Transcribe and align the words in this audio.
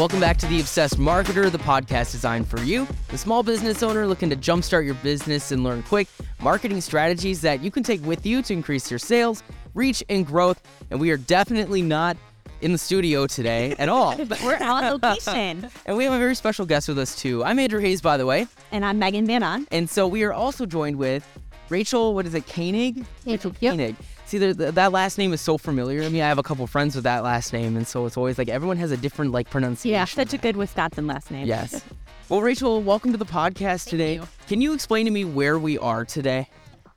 Welcome 0.00 0.20
back 0.20 0.38
to 0.38 0.46
The 0.46 0.60
Obsessed 0.60 0.98
Marketer, 0.98 1.52
the 1.52 1.58
podcast 1.58 2.12
designed 2.12 2.48
for 2.48 2.58
you, 2.60 2.88
the 3.08 3.18
small 3.18 3.42
business 3.42 3.82
owner 3.82 4.06
looking 4.06 4.30
to 4.30 4.36
jumpstart 4.36 4.86
your 4.86 4.94
business 4.94 5.52
and 5.52 5.62
learn 5.62 5.82
quick 5.82 6.08
marketing 6.40 6.80
strategies 6.80 7.42
that 7.42 7.60
you 7.60 7.70
can 7.70 7.82
take 7.82 8.02
with 8.06 8.24
you 8.24 8.40
to 8.40 8.54
increase 8.54 8.90
your 8.90 8.98
sales, 8.98 9.42
reach, 9.74 10.02
and 10.08 10.26
growth. 10.26 10.58
And 10.90 11.00
we 11.00 11.10
are 11.10 11.18
definitely 11.18 11.82
not 11.82 12.16
in 12.62 12.72
the 12.72 12.78
studio 12.78 13.26
today 13.26 13.74
at 13.78 13.90
all. 13.90 14.16
but 14.24 14.40
We're 14.42 14.56
on 14.56 14.84
location. 14.84 15.68
and 15.84 15.96
we 15.98 16.04
have 16.04 16.14
a 16.14 16.18
very 16.18 16.34
special 16.34 16.64
guest 16.64 16.88
with 16.88 16.98
us 16.98 17.14
too. 17.14 17.44
I'm 17.44 17.58
Andrew 17.58 17.80
Hayes, 17.80 18.00
by 18.00 18.16
the 18.16 18.24
way. 18.24 18.46
And 18.72 18.86
I'm 18.86 18.98
Megan 18.98 19.26
Van 19.26 19.42
On. 19.42 19.68
And 19.70 19.90
so 19.90 20.08
we 20.08 20.22
are 20.22 20.32
also 20.32 20.64
joined 20.64 20.96
with 20.96 21.28
Rachael, 21.68 22.14
what 22.14 22.24
is 22.24 22.34
it, 22.34 22.46
Koenig? 22.46 23.04
Rachael 23.26 23.54
Yep. 23.60 23.72
Koenig. 23.72 23.96
See, 24.30 24.38
the, 24.38 24.70
that 24.70 24.92
last 24.92 25.18
name 25.18 25.32
is 25.32 25.40
so 25.40 25.58
familiar 25.58 26.02
to 26.02 26.08
me. 26.08 26.22
I 26.22 26.28
have 26.28 26.38
a 26.38 26.44
couple 26.44 26.64
friends 26.68 26.94
with 26.94 27.02
that 27.02 27.24
last 27.24 27.52
name, 27.52 27.76
and 27.76 27.84
so 27.84 28.06
it's 28.06 28.16
always 28.16 28.38
like 28.38 28.48
everyone 28.48 28.76
has 28.76 28.92
a 28.92 28.96
different 28.96 29.32
like 29.32 29.50
pronunciation. 29.50 29.92
Yeah, 29.92 30.04
such 30.04 30.32
a 30.32 30.38
good 30.38 30.56
Wisconsin 30.56 31.08
last 31.08 31.32
name. 31.32 31.48
Yes. 31.48 31.82
Well, 32.28 32.40
Rachael, 32.40 32.80
welcome 32.80 33.10
to 33.10 33.18
the 33.18 33.26
podcast 33.26 33.88
today. 33.88 34.14
you. 34.14 34.28
Can 34.46 34.60
you 34.60 34.72
explain 34.72 35.04
to 35.06 35.10
me 35.10 35.24
where 35.24 35.58
we 35.58 35.78
are 35.78 36.04
today? 36.04 36.48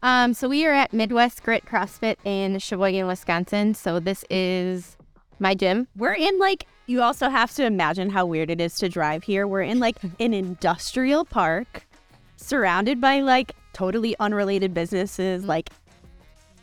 Um, 0.03 0.35
so 0.35 0.47
we 0.47 0.63
are 0.67 0.73
at 0.73 0.93
Midwest 0.93 1.41
Grit 1.41 1.65
CrossFit 1.65 2.17
in 2.23 2.59
Sheboygan, 2.59 3.07
Wisconsin. 3.07 3.73
So 3.73 3.99
this 3.99 4.23
is 4.29 4.95
my 5.39 5.55
gym. 5.55 5.87
We're 5.95 6.13
in 6.13 6.37
like, 6.37 6.67
you 6.85 7.01
also 7.01 7.29
have 7.29 7.51
to 7.55 7.65
imagine 7.65 8.11
how 8.11 8.27
weird 8.27 8.51
it 8.51 8.61
is 8.61 8.75
to 8.75 8.89
drive 8.89 9.23
here. 9.23 9.47
We're 9.47 9.63
in 9.63 9.79
like 9.79 9.97
an 10.19 10.35
industrial 10.35 11.25
park 11.25 11.87
surrounded 12.35 13.01
by 13.01 13.21
like 13.21 13.53
totally 13.73 14.15
unrelated 14.19 14.71
businesses 14.75 15.45
like 15.45 15.71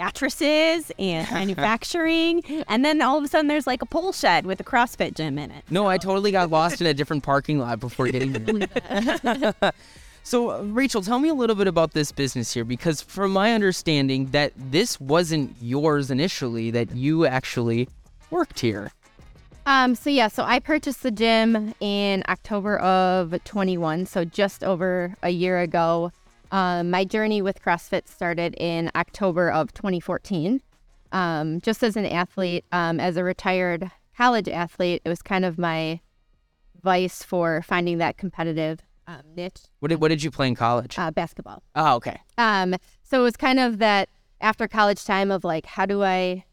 mattresses 0.00 0.90
and 0.98 1.30
manufacturing. 1.32 2.42
and 2.68 2.84
then 2.84 3.02
all 3.02 3.18
of 3.18 3.24
a 3.24 3.28
sudden 3.28 3.48
there's 3.48 3.66
like 3.66 3.82
a 3.82 3.86
pole 3.86 4.12
shed 4.12 4.46
with 4.46 4.58
a 4.60 4.64
CrossFit 4.64 5.14
gym 5.14 5.38
in 5.38 5.50
it. 5.50 5.64
No, 5.70 5.86
I 5.86 5.98
totally 5.98 6.32
got 6.32 6.50
lost 6.50 6.80
in 6.80 6.86
a 6.86 6.94
different 6.94 7.22
parking 7.22 7.58
lot 7.58 7.80
before 7.80 8.08
getting 8.08 8.34
here. 8.34 9.72
so, 10.22 10.62
Rachael, 10.62 11.02
tell 11.02 11.18
me 11.18 11.28
a 11.28 11.34
little 11.34 11.56
bit 11.56 11.66
about 11.66 11.92
this 11.92 12.12
business 12.12 12.52
here, 12.52 12.64
because 12.64 13.02
from 13.02 13.32
my 13.32 13.52
understanding, 13.52 14.26
that 14.30 14.52
this 14.56 14.98
wasn't 14.98 15.54
yours 15.60 16.10
initially; 16.10 16.70
that 16.70 16.94
you 16.94 17.26
actually 17.26 17.88
worked 18.30 18.60
here. 18.60 18.90
Um, 19.66 19.94
so 19.94 20.08
yeah, 20.08 20.28
so 20.28 20.42
I 20.42 20.58
purchased 20.58 21.02
the 21.02 21.10
gym 21.10 21.74
in 21.80 22.24
October 22.28 22.78
of 22.78 23.34
21, 23.44 24.06
so 24.06 24.24
just 24.24 24.64
over 24.64 25.14
a 25.22 25.30
year 25.30 25.60
ago. 25.60 26.10
Um, 26.52 26.90
my 26.90 27.04
journey 27.04 27.42
with 27.42 27.62
CrossFit 27.62 28.08
started 28.08 28.54
in 28.58 28.90
October 28.94 29.50
of 29.50 29.72
2014. 29.72 30.60
Um, 31.12 31.60
just 31.60 31.82
as 31.82 31.96
an 31.96 32.06
athlete, 32.06 32.64
um, 32.72 33.00
as 33.00 33.16
a 33.16 33.24
retired 33.24 33.90
college 34.16 34.48
athlete, 34.48 35.02
it 35.04 35.08
was 35.08 35.22
kind 35.22 35.44
of 35.44 35.58
my 35.58 36.00
vice 36.82 37.22
for 37.22 37.62
finding 37.62 37.98
that 37.98 38.16
competitive 38.16 38.80
um, 39.06 39.22
niche, 39.34 39.62
What 39.80 39.88
did 39.88 40.00
What 40.00 40.08
did 40.08 40.22
you 40.22 40.30
play 40.30 40.46
in 40.48 40.54
college? 40.54 40.96
uh, 40.98 41.10
basketball. 41.10 41.62
oh, 41.74 41.96
okay. 41.96 42.20
Um, 42.38 42.76
so 43.02 43.20
it 43.20 43.24
was 43.24 43.36
kind 43.36 43.58
of 43.58 43.78
that 43.78 44.08
after 44.40 44.68
college 44.68 45.04
time 45.04 45.30
of 45.32 45.42
like, 45.42 45.66
how 45.66 45.84
do 45.84 46.02
I 46.04 46.44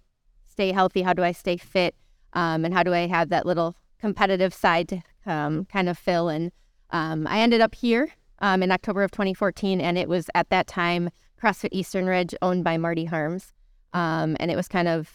stay 0.46 0.72
healthy? 0.72 1.04
How 1.04 1.14
do 1.14 1.24
I 1.24 1.32
stay 1.34 1.58
fit? 1.58 1.94
Um, 2.34 2.66
and 2.66 2.74
how 2.74 2.82
do 2.84 2.94
I 2.94 3.06
have 3.08 3.30
that 3.30 3.46
little 3.46 3.76
competitive 4.00 4.54
side 4.56 4.88
to 4.90 5.04
um, 5.26 5.66
kind 5.66 5.88
of 5.88 5.98
fill? 6.00 6.30
And 6.30 6.52
um, 6.90 7.28
I 7.28 7.40
ended 7.42 7.62
up 7.62 7.76
here 7.76 8.10
um, 8.40 8.64
in 8.64 8.72
October 8.72 9.04
of 9.04 9.12
2014, 9.12 9.82
and 9.82 9.98
it 9.98 10.08
was 10.08 10.30
at 10.36 10.50
that 10.50 10.68
time 10.68 11.10
CrossFit 11.42 11.70
Eastern 11.72 12.06
Ridge, 12.06 12.34
owned 12.42 12.64
by 12.64 12.78
Marty 12.78 13.06
Harms. 13.06 13.54
Um, 13.94 14.36
and 14.40 14.52
it 14.52 14.56
was 14.56 14.68
kind 14.68 14.88
of, 14.88 15.14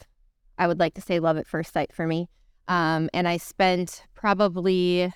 I 0.59 0.67
would 0.67 0.79
like 0.79 0.95
to 0.95 1.01
say, 1.01 1.19
love 1.19 1.37
at 1.37 1.47
first 1.47 1.73
sight 1.73 1.93
for 1.93 2.07
me. 2.07 2.29
Um, 2.69 3.11
and 3.13 3.27
I 3.27 3.37
spent 3.37 4.05
probably 4.15 5.13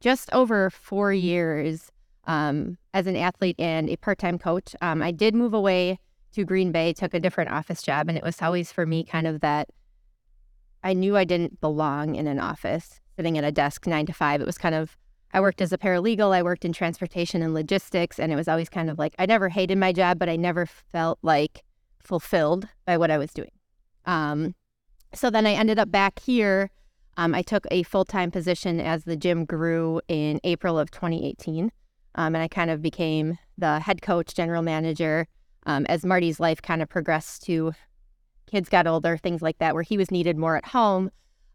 just 0.00 0.32
over 0.32 0.70
four 0.70 1.12
years 1.12 1.90
um, 2.26 2.78
as 2.94 3.06
an 3.06 3.16
athlete 3.16 3.56
and 3.58 3.88
a 3.90 3.96
part-time 3.96 4.38
coach. 4.38 4.76
Um, 4.80 5.02
I 5.02 5.10
did 5.10 5.34
move 5.34 5.54
away 5.54 5.98
to 6.32 6.44
Green 6.44 6.70
Bay, 6.70 6.92
took 6.92 7.14
a 7.14 7.20
different 7.20 7.50
office 7.50 7.82
job, 7.82 8.08
and 8.08 8.16
it 8.16 8.22
was 8.22 8.40
always 8.40 8.70
for 8.70 8.86
me 8.86 9.02
kind 9.02 9.26
of 9.26 9.40
that 9.40 9.68
I 10.84 10.92
knew 10.92 11.16
I 11.16 11.24
didn't 11.24 11.60
belong 11.60 12.14
in 12.14 12.26
an 12.26 12.38
office 12.38 13.00
sitting 13.16 13.36
at 13.36 13.44
a 13.44 13.50
desk 13.50 13.86
nine 13.86 14.06
to 14.06 14.12
five. 14.12 14.40
It 14.40 14.46
was 14.46 14.58
kind 14.58 14.74
of 14.74 14.96
I 15.32 15.40
worked 15.40 15.60
as 15.60 15.72
a 15.72 15.78
paralegal, 15.78 16.34
I 16.34 16.42
worked 16.42 16.64
in 16.64 16.72
transportation 16.72 17.42
and 17.42 17.52
logistics, 17.52 18.18
and 18.18 18.32
it 18.32 18.36
was 18.36 18.48
always 18.48 18.68
kind 18.68 18.88
of 18.88 18.98
like 18.98 19.14
I 19.18 19.26
never 19.26 19.48
hated 19.48 19.78
my 19.78 19.92
job, 19.92 20.18
but 20.18 20.28
I 20.28 20.36
never 20.36 20.66
felt 20.66 21.18
like 21.22 21.64
fulfilled 21.98 22.68
by 22.86 22.96
what 22.96 23.10
I 23.10 23.18
was 23.18 23.32
doing. 23.32 23.50
Um, 24.06 24.54
so 25.14 25.30
then 25.30 25.46
I 25.46 25.52
ended 25.52 25.78
up 25.78 25.90
back 25.90 26.18
here. 26.20 26.70
Um, 27.16 27.34
I 27.34 27.42
took 27.42 27.66
a 27.70 27.82
full 27.82 28.04
time 28.04 28.30
position 28.30 28.80
as 28.80 29.04
the 29.04 29.16
gym 29.16 29.44
grew 29.44 30.00
in 30.08 30.40
April 30.44 30.78
of 30.78 30.90
2018. 30.90 31.70
Um, 32.14 32.34
and 32.34 32.42
I 32.42 32.48
kind 32.48 32.70
of 32.70 32.80
became 32.80 33.38
the 33.58 33.80
head 33.80 34.02
coach, 34.02 34.34
general 34.34 34.62
manager, 34.62 35.26
um, 35.66 35.84
as 35.86 36.04
Marty's 36.04 36.40
life 36.40 36.62
kind 36.62 36.82
of 36.82 36.88
progressed 36.88 37.44
to 37.44 37.72
kids 38.46 38.68
got 38.68 38.86
older, 38.86 39.16
things 39.16 39.42
like 39.42 39.58
that, 39.58 39.74
where 39.74 39.82
he 39.82 39.98
was 39.98 40.10
needed 40.10 40.36
more 40.36 40.56
at 40.56 40.66
home. 40.66 41.10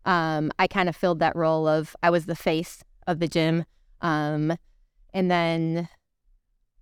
Um, 0.06 0.52
I 0.60 0.68
kind 0.68 0.90
of 0.90 0.96
filled 0.96 1.20
that 1.20 1.36
role 1.36 1.68
of 1.68 1.96
I 2.04 2.10
was 2.10 2.28
the 2.28 2.36
face 2.36 2.84
of 3.08 3.20
the 3.20 3.28
gym. 3.28 3.66
Um, 4.02 4.58
and 5.14 5.30
then 5.30 5.88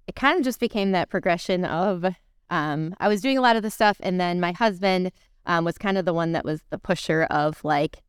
it 0.07 0.15
kind 0.15 0.37
of 0.37 0.43
just 0.43 0.59
became 0.59 0.91
that 0.91 1.09
progression 1.09 1.65
of 1.65 2.05
um, 2.49 2.95
I 2.99 3.07
was 3.07 3.21
doing 3.21 3.37
a 3.37 3.41
lot 3.41 3.55
of 3.55 3.63
the 3.63 3.71
stuff. 3.71 3.97
And 4.01 4.19
then 4.19 4.39
my 4.39 4.51
husband 4.51 5.11
um, 5.45 5.65
was 5.65 5.77
kind 5.77 5.97
of 5.97 6.05
the 6.05 6.13
one 6.13 6.33
that 6.33 6.45
was 6.45 6.61
the 6.69 6.77
pusher 6.77 7.23
of 7.23 7.63
like, 7.63 8.01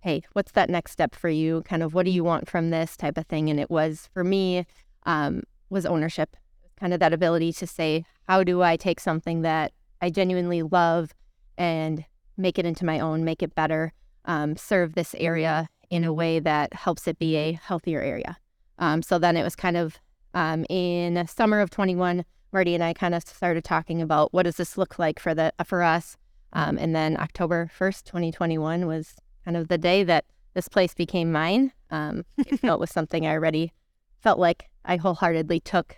hey, 0.00 0.22
what's 0.32 0.52
that 0.52 0.70
next 0.70 0.92
step 0.92 1.14
for 1.14 1.28
you? 1.28 1.62
Kind 1.62 1.82
of 1.82 1.94
what 1.94 2.04
do 2.04 2.10
you 2.10 2.24
want 2.24 2.48
from 2.48 2.70
this 2.70 2.96
type 2.96 3.16
of 3.16 3.26
thing? 3.26 3.48
And 3.48 3.58
it 3.58 3.70
was 3.70 4.08
for 4.12 4.24
me, 4.24 4.66
um, 5.04 5.42
was 5.70 5.86
ownership, 5.86 6.36
kind 6.78 6.92
of 6.92 7.00
that 7.00 7.12
ability 7.12 7.52
to 7.54 7.66
say, 7.66 8.04
how 8.28 8.44
do 8.44 8.62
I 8.62 8.76
take 8.76 9.00
something 9.00 9.42
that 9.42 9.72
I 10.00 10.10
genuinely 10.10 10.62
love 10.62 11.14
and 11.56 12.04
make 12.36 12.58
it 12.58 12.66
into 12.66 12.84
my 12.84 13.00
own, 13.00 13.24
make 13.24 13.42
it 13.42 13.54
better, 13.54 13.92
um, 14.26 14.56
serve 14.56 14.94
this 14.94 15.14
area 15.18 15.68
in 15.90 16.04
a 16.04 16.12
way 16.12 16.38
that 16.38 16.74
helps 16.74 17.06
it 17.06 17.18
be 17.18 17.36
a 17.36 17.52
healthier 17.52 18.00
area. 18.00 18.36
Um, 18.78 19.02
so 19.02 19.18
then 19.18 19.36
it 19.36 19.42
was 19.42 19.56
kind 19.56 19.76
of 19.76 19.98
um, 20.34 20.66
in 20.68 21.26
summer 21.26 21.60
of 21.60 21.70
21, 21.70 22.24
Marty 22.52 22.74
and 22.74 22.84
I 22.84 22.92
kind 22.92 23.14
of 23.14 23.22
started 23.22 23.64
talking 23.64 24.02
about 24.02 24.32
what 24.32 24.44
does 24.44 24.56
this 24.56 24.76
look 24.76 24.98
like 24.98 25.18
for 25.18 25.34
the 25.34 25.52
for 25.64 25.82
us. 25.82 26.16
Um, 26.52 26.78
and 26.78 26.94
then 26.94 27.18
October 27.18 27.70
1st, 27.78 28.04
2021 28.04 28.86
was 28.86 29.14
kind 29.44 29.56
of 29.56 29.68
the 29.68 29.78
day 29.78 30.04
that 30.04 30.24
this 30.54 30.68
place 30.68 30.94
became 30.94 31.32
mine. 31.32 31.72
Um, 31.90 32.24
it 32.38 32.60
felt 32.60 32.80
was 32.80 32.90
something 32.90 33.26
I 33.26 33.32
already 33.32 33.72
felt 34.20 34.38
like 34.38 34.70
I 34.84 34.96
wholeheartedly 34.96 35.60
took. 35.60 35.96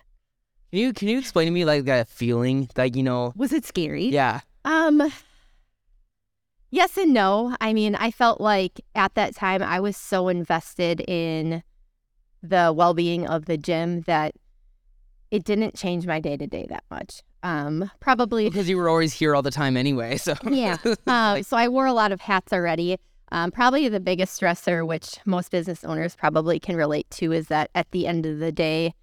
Can 0.70 0.80
you 0.80 0.92
Can 0.92 1.08
you 1.08 1.18
explain 1.18 1.46
to 1.46 1.52
me 1.52 1.64
like 1.64 1.84
that 1.84 2.08
feeling, 2.08 2.68
like 2.76 2.96
you 2.96 3.02
know? 3.02 3.32
Was 3.36 3.52
it 3.52 3.64
scary? 3.64 4.06
Yeah. 4.06 4.40
Um, 4.64 5.02
yes 6.70 6.96
and 6.96 7.12
no. 7.12 7.56
I 7.60 7.72
mean, 7.72 7.94
I 7.94 8.10
felt 8.10 8.40
like 8.40 8.80
at 8.94 9.14
that 9.14 9.34
time 9.34 9.62
I 9.62 9.80
was 9.80 9.96
so 9.96 10.28
invested 10.28 11.00
in 11.08 11.62
the 12.42 12.72
well 12.74 12.94
being 12.94 13.26
of 13.26 13.46
the 13.46 13.56
gym 13.58 14.02
that 14.02 14.34
it 15.30 15.44
didn't 15.44 15.74
change 15.74 16.06
my 16.06 16.20
day 16.20 16.36
to 16.36 16.46
day 16.46 16.66
that 16.70 16.84
much. 16.90 17.22
Um, 17.42 17.90
probably 18.00 18.48
Because 18.48 18.68
you 18.68 18.76
were 18.76 18.88
always 18.88 19.12
here 19.12 19.34
all 19.34 19.42
the 19.42 19.50
time 19.50 19.76
anyway. 19.76 20.16
So 20.16 20.34
yeah. 20.50 20.78
Um, 21.06 21.42
so 21.44 21.56
I 21.56 21.68
wore 21.68 21.86
a 21.86 21.92
lot 21.92 22.12
of 22.12 22.20
hats 22.20 22.52
already. 22.52 22.98
Um, 23.30 23.50
probably 23.50 23.88
the 23.88 24.00
biggest 24.00 24.40
stressor, 24.40 24.86
which 24.86 25.18
most 25.26 25.50
business 25.50 25.84
owners 25.84 26.16
probably 26.16 26.58
can 26.58 26.76
relate 26.76 27.08
to, 27.10 27.32
is 27.32 27.48
that 27.48 27.70
at 27.74 27.90
the 27.90 28.06
end 28.06 28.24
of 28.24 28.38
the 28.38 28.50
day, 28.50 28.94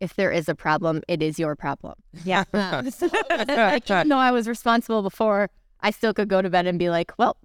if 0.00 0.14
there 0.14 0.30
is 0.30 0.48
a 0.48 0.54
problem, 0.54 1.02
it 1.08 1.22
is 1.22 1.38
your 1.38 1.56
problem. 1.56 1.94
Yeah. 2.24 2.44
So, 2.90 3.08
like, 3.38 3.90
even 3.90 4.08
though 4.08 4.18
I 4.18 4.30
was 4.30 4.48
responsible 4.48 5.02
before, 5.02 5.50
I 5.82 5.90
still 5.90 6.14
could 6.14 6.28
go 6.28 6.42
to 6.42 6.50
bed 6.50 6.66
and 6.66 6.78
be 6.78 6.90
like, 6.90 7.12
well, 7.18 7.36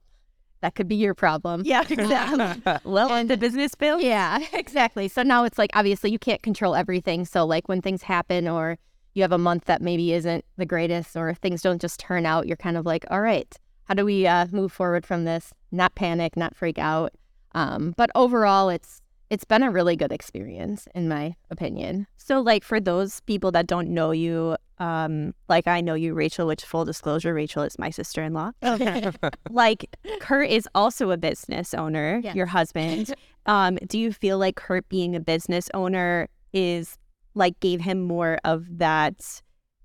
that 0.62 0.76
could 0.76 0.88
be 0.88 0.96
your 0.96 1.14
problem. 1.14 1.62
yeah, 1.66 1.84
exactly. 1.88 2.62
well, 2.84 3.14
and 3.14 3.30
the 3.30 3.38
business 3.38 3.76
bill? 3.76 4.02
Yeah, 4.02 4.40
exactly. 4.54 5.08
So 5.08 5.22
now 5.22 5.44
it's 5.44 5.58
like 5.58 5.70
obviously 5.74 6.12
you 6.12 6.20
can't 6.20 6.42
control 6.42 6.76
everything. 6.76 7.26
So 7.26 7.46
like 7.46 7.68
when 7.68 7.82
things 7.82 8.04
happen 8.04 8.48
or 8.48 8.78
you 9.14 9.22
have 9.22 9.32
a 9.32 9.38
month 9.38 9.66
that 9.66 9.82
maybe 9.82 10.12
isn't 10.14 10.44
the 10.58 10.66
greatest 10.66 11.16
or 11.16 11.34
things 11.34 11.62
don't 11.62 11.82
just 11.82 12.00
turn 12.00 12.26
out, 12.26 12.48
you're 12.48 12.58
kind 12.58 12.78
of 12.78 12.86
like, 12.86 13.06
all 13.10 13.22
right, 13.22 13.56
how 13.86 13.94
do 13.94 14.04
we 14.04 14.28
uh, 14.28 14.48
move 14.52 14.72
forward 14.72 15.06
from 15.06 15.26
this? 15.26 15.54
Not 15.72 15.96
panic, 15.96 16.36
not 16.36 16.56
freak 16.56 16.80
out. 16.80 17.14
Um, 17.54 17.94
but 17.96 18.10
overall, 18.16 18.70
it's 18.70 19.02
it's 19.30 19.46
been 19.46 19.64
a 19.64 19.72
really 19.72 19.96
good 19.96 20.12
experience 20.12 20.88
in 20.94 21.08
my 21.08 21.36
opinion. 21.50 22.08
So, 22.18 22.42
like, 22.42 22.64
for 22.64 22.80
those 22.80 23.22
people 23.22 23.52
that 23.52 23.68
don't 23.68 23.90
know 23.90 24.12
you, 24.12 24.58
um, 24.80 25.34
like 25.48 25.68
I 25.68 25.82
know 25.82 25.94
you, 25.94 26.14
Rachael, 26.14 26.48
which 26.48 26.64
full 26.64 26.86
disclosure, 26.86 27.34
Rachael 27.34 27.64
is 27.64 27.80
my 27.80 27.90
sister 27.90 28.24
in 28.24 28.34
law. 28.34 28.52
Okay. 28.64 29.12
like, 29.50 29.96
Kurt 30.20 30.50
is 30.50 30.68
also 30.76 31.12
a 31.12 31.18
business 31.18 31.74
owner, 31.74 32.22
your 32.34 32.48
husband. 32.48 33.14
Um, 33.48 33.76
do 33.86 34.00
you 34.00 34.12
feel 34.12 34.40
like 34.40 34.56
Kurt 34.56 34.90
being 34.90 35.16
a 35.16 35.20
business 35.20 35.70
owner 35.76 36.28
is 36.52 36.98
like 37.36 37.60
gave 37.60 37.80
him 37.80 38.02
more 38.02 38.40
of 38.44 38.66
that 38.80 39.40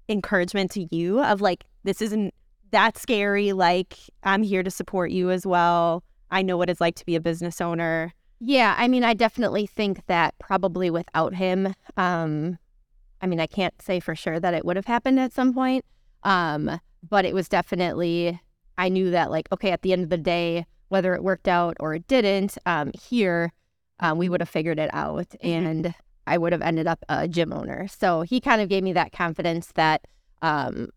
encouragement 0.08 0.70
to 0.70 0.88
you 0.90 1.22
of 1.22 1.42
like, 1.42 1.64
this 1.84 2.00
isn't 2.00 2.32
that 2.70 2.96
scary. 2.96 3.52
Like, 3.52 3.98
I'm 4.22 4.42
here 4.42 4.62
to 4.62 4.70
support 4.70 5.10
you 5.10 5.30
as 5.30 5.46
well. 5.46 6.02
I 6.30 6.40
know 6.40 6.56
what 6.56 6.70
it's 6.70 6.80
like 6.80 6.94
to 6.96 7.04
be 7.04 7.16
a 7.16 7.20
business 7.20 7.60
owner. 7.60 8.14
Yeah, 8.40 8.74
I 8.78 8.88
mean, 8.88 9.04
I 9.04 9.12
definitely 9.12 9.66
think 9.66 10.06
that 10.06 10.34
probably 10.38 10.88
without 10.88 11.34
him, 11.34 11.74
um, 11.98 12.58
I 13.20 13.26
mean, 13.26 13.40
I 13.40 13.46
can't 13.46 13.80
say 13.82 14.00
for 14.00 14.14
sure 14.14 14.40
that 14.40 14.54
it 14.54 14.64
would 14.64 14.76
have 14.76 14.86
happened 14.86 15.20
at 15.20 15.32
some 15.32 15.52
point, 15.52 15.84
um, 16.22 16.80
but 17.08 17.24
it 17.24 17.34
was 17.34 17.48
definitely, 17.48 18.40
I 18.78 18.88
knew 18.88 19.10
that, 19.10 19.30
like, 19.30 19.48
okay, 19.52 19.70
at 19.70 19.82
the 19.82 19.92
end 19.92 20.04
of 20.04 20.10
the 20.10 20.18
day, 20.18 20.66
whether 20.88 21.14
it 21.14 21.22
worked 21.22 21.48
out 21.48 21.76
or 21.80 21.94
it 21.94 22.06
didn't, 22.08 22.58
um, 22.66 22.90
here, 23.00 23.52
um, 24.00 24.18
we 24.18 24.28
would 24.28 24.40
have 24.40 24.48
figured 24.48 24.78
it 24.78 24.90
out 24.92 25.34
and 25.42 25.94
I 26.26 26.38
would 26.38 26.52
have 26.52 26.62
ended 26.62 26.86
up 26.86 27.04
a 27.08 27.28
gym 27.28 27.52
owner. 27.52 27.88
So 27.88 28.22
he 28.22 28.40
kind 28.40 28.60
of 28.62 28.68
gave 28.68 28.82
me 28.82 28.92
that 28.94 29.12
confidence 29.12 29.72
that 29.74 30.06
um, 30.42 30.88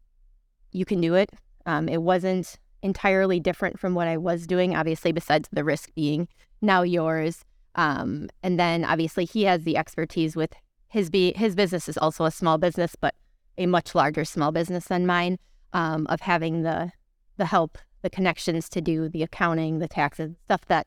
you 0.71 0.85
can 0.85 1.01
do 1.01 1.15
it. 1.15 1.29
Um, 1.65 1.89
it 1.89 2.01
wasn't 2.01 2.57
entirely 2.81 3.39
different 3.39 3.79
from 3.79 3.95
what 3.95 4.07
I 4.07 4.17
was 4.17 4.47
doing, 4.47 4.75
obviously, 4.75 5.11
besides 5.11 5.49
the 5.51 5.63
risk 5.63 5.93
being 5.95 6.27
now 6.61 6.81
yours. 6.81 7.43
Um, 7.75 8.29
and 8.43 8.59
then 8.59 8.85
obviously 8.85 9.25
he 9.25 9.43
has 9.43 9.63
the 9.63 9.77
expertise 9.77 10.35
with 10.35 10.53
his 10.93 11.09
be 11.09 11.33
his 11.35 11.55
business 11.55 11.89
is 11.89 11.97
also 11.97 12.23
a 12.25 12.31
small 12.31 12.57
business, 12.57 12.95
but 12.99 13.13
a 13.57 13.65
much 13.65 13.93
larger 13.95 14.23
small 14.25 14.51
business 14.51 14.85
than 14.85 15.05
mine. 15.05 15.37
Um, 15.73 16.05
of 16.07 16.21
having 16.21 16.61
the 16.61 16.91
the 17.37 17.45
help, 17.47 17.79
the 18.03 18.09
connections 18.09 18.69
to 18.69 18.79
do 18.79 19.09
the 19.09 19.23
accounting, 19.23 19.79
the 19.79 19.87
taxes, 19.87 20.35
stuff 20.45 20.61
that 20.67 20.85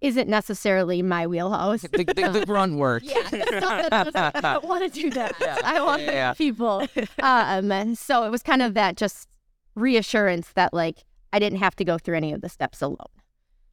isn't 0.00 0.28
necessarily 0.28 1.02
my 1.02 1.26
wheelhouse. 1.26 1.82
The, 1.82 2.04
the, 2.04 2.30
the 2.40 2.46
grunt 2.50 2.76
work. 2.76 3.02
Yeah, 3.04 3.22
I 3.32 4.40
don't 4.54 4.64
want 4.68 4.82
to 4.84 5.00
do 5.02 5.10
that. 5.10 5.34
Yeah, 5.40 5.58
I 5.62 5.80
want 5.82 6.02
yeah, 6.02 6.10
yeah. 6.12 6.32
people. 6.32 6.86
Um, 7.22 7.70
and 7.70 7.98
so 7.98 8.24
it 8.24 8.30
was 8.30 8.42
kind 8.42 8.62
of 8.62 8.72
that 8.74 8.96
just 8.96 9.28
reassurance 9.74 10.48
that 10.54 10.72
like 10.72 11.04
I 11.32 11.38
didn't 11.38 11.58
have 11.58 11.76
to 11.76 11.84
go 11.84 11.98
through 11.98 12.16
any 12.16 12.32
of 12.32 12.40
the 12.40 12.48
steps 12.48 12.80
alone. 12.80 13.12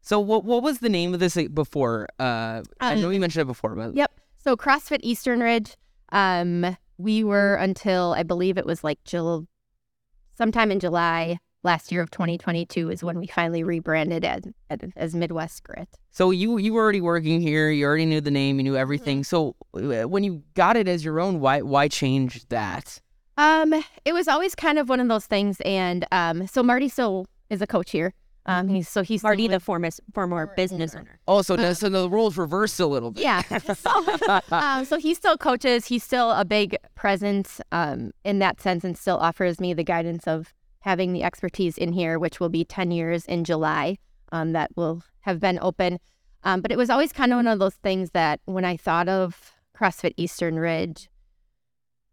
So 0.01 0.19
what 0.19 0.43
what 0.43 0.63
was 0.63 0.79
the 0.79 0.89
name 0.89 1.13
of 1.13 1.19
this 1.21 1.37
before? 1.53 2.07
Uh, 2.19 2.63
I 2.81 2.93
Um, 2.93 3.01
know 3.01 3.09
you 3.09 3.19
mentioned 3.19 3.43
it 3.43 3.45
before, 3.45 3.75
but 3.75 3.95
Yep. 3.95 4.11
So 4.43 4.57
CrossFit 4.57 4.99
Eastern 5.03 5.39
Ridge, 5.39 5.75
um, 6.11 6.75
we 6.97 7.23
were 7.23 7.55
until 7.55 8.15
I 8.17 8.23
believe 8.23 8.57
it 8.57 8.65
was 8.65 8.83
like 8.83 9.03
Jul- 9.03 9.45
sometime 10.35 10.71
in 10.71 10.79
July 10.79 11.37
last 11.63 11.91
year 11.91 12.01
of 12.01 12.09
2022 12.09 12.89
is 12.89 13.03
when 13.03 13.19
we 13.19 13.27
finally 13.27 13.63
rebranded 13.63 14.25
as 14.25 14.41
as, 14.95 15.13
Midwest 15.13 15.63
Grit. 15.63 15.87
so 16.09 16.31
you 16.31 16.57
you 16.57 16.73
were 16.73 16.81
already 16.81 17.01
working 17.01 17.39
here. 17.39 17.69
You 17.69 17.85
already 17.85 18.07
knew 18.07 18.19
the 18.19 18.31
name. 18.31 18.57
You 18.57 18.63
knew 18.63 18.75
everything. 18.75 19.23
So 19.23 19.55
uh, 19.75 20.09
when 20.09 20.23
you 20.23 20.41
got 20.55 20.75
it 20.75 20.87
as 20.87 21.05
your 21.05 21.19
own, 21.19 21.39
why 21.39 21.61
why 21.61 21.87
change 21.87 22.47
that? 22.49 22.99
Um, 23.37 23.73
it 24.05 24.13
was 24.13 24.27
always 24.27 24.55
kind 24.55 24.79
of 24.79 24.89
one 24.89 24.99
of 24.99 25.07
those 25.07 25.27
things, 25.27 25.61
and 25.61 26.05
um, 26.11 26.47
so 26.47 26.63
Marty 26.63 26.89
still 26.89 27.27
is 27.51 27.61
a 27.61 27.67
coach 27.67 27.91
here. 27.91 28.13
Um, 28.45 28.67
he's 28.67 28.89
so 28.89 29.03
he's 29.03 29.21
still 29.21 29.29
Marty, 29.29 29.47
the 29.47 29.59
former 29.59 29.89
former 30.13 30.51
business 30.55 30.95
owner. 30.95 31.19
Oh, 31.27 31.41
so, 31.43 31.55
the- 31.55 31.75
so 31.75 31.89
the 31.89 32.09
roles 32.09 32.37
reversed 32.37 32.79
a 32.79 32.87
little 32.87 33.11
bit. 33.11 33.23
Yeah. 33.23 33.41
So, 33.75 34.41
um, 34.51 34.85
so 34.85 34.97
he 34.97 35.13
still 35.13 35.37
coaches. 35.37 35.85
He's 35.85 36.03
still 36.03 36.31
a 36.31 36.43
big 36.43 36.75
presence 36.95 37.61
um, 37.71 38.11
in 38.23 38.39
that 38.39 38.59
sense 38.59 38.83
and 38.83 38.97
still 38.97 39.17
offers 39.17 39.59
me 39.59 39.73
the 39.73 39.83
guidance 39.83 40.27
of 40.27 40.53
having 40.79 41.13
the 41.13 41.23
expertise 41.23 41.77
in 41.77 41.93
here, 41.93 42.17
which 42.17 42.39
will 42.39 42.49
be 42.49 42.65
10 42.65 42.89
years 42.91 43.25
in 43.25 43.43
July 43.43 43.97
um, 44.31 44.53
that 44.53 44.71
will 44.75 45.03
have 45.21 45.39
been 45.39 45.59
open. 45.61 45.99
Um, 46.43 46.61
but 46.61 46.71
it 46.71 46.77
was 46.77 46.89
always 46.89 47.13
kind 47.13 47.31
of 47.31 47.37
one 47.37 47.47
of 47.47 47.59
those 47.59 47.75
things 47.75 48.11
that 48.11 48.39
when 48.45 48.65
I 48.65 48.75
thought 48.77 49.07
of 49.07 49.51
CrossFit 49.77 50.13
Eastern 50.17 50.57
Ridge, 50.57 51.07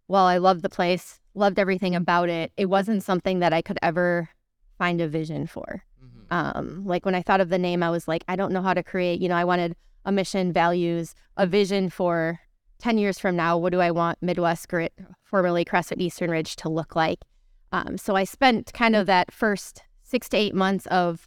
while 0.07 0.27
I 0.27 0.37
loved 0.37 0.61
the 0.63 0.69
place, 0.69 1.19
loved 1.35 1.59
everything 1.59 1.95
about 1.95 2.29
it, 2.29 2.53
it 2.59 2.67
wasn't 2.67 3.03
something 3.03 3.39
that 3.39 3.55
I 3.55 3.63
could 3.63 3.79
ever 3.83 4.29
find 4.77 5.01
a 5.01 5.09
vision 5.09 5.47
for. 5.47 5.85
Um, 6.31 6.85
like 6.85 7.05
when 7.05 7.15
I 7.15 7.23
thought 7.23 7.41
of 7.41 7.49
the 7.49 7.59
name, 7.59 7.83
I 7.83 7.91
was 7.91 8.07
like, 8.07 8.25
I 8.29 8.37
don't 8.37 8.53
know 8.53 8.63
how 8.63 8.75
to 8.75 8.83
create, 8.83 9.21
you 9.21 9.29
know, 9.29 9.37
I 9.37 9.45
wanted 9.45 9.77
a 10.05 10.13
mission, 10.13 10.53
values, 10.53 11.15
a 11.37 11.47
vision 11.47 11.91
for 11.91 12.41
10 12.79 12.99
years 12.99 13.19
from 13.19 13.37
now. 13.37 13.57
What 13.57 13.73
do 13.73 13.81
I 13.81 13.91
want 13.91 14.19
Midwest 14.23 14.69
Grit, 14.69 14.93
formerly 15.25 15.65
CrossFit 15.65 16.01
Eastern 16.01 16.31
Ridge, 16.31 16.57
to 16.57 16.69
look 16.69 16.95
like? 16.95 17.21
Um, 17.73 17.99
so 17.99 18.17
I 18.17 18.25
spent 18.25 18.73
kind 18.73 18.97
of 18.97 19.07
that 19.07 19.33
first 19.33 19.83
six 20.03 20.29
to 20.31 20.37
eight 20.37 20.55
months 20.55 20.87
of 20.87 21.27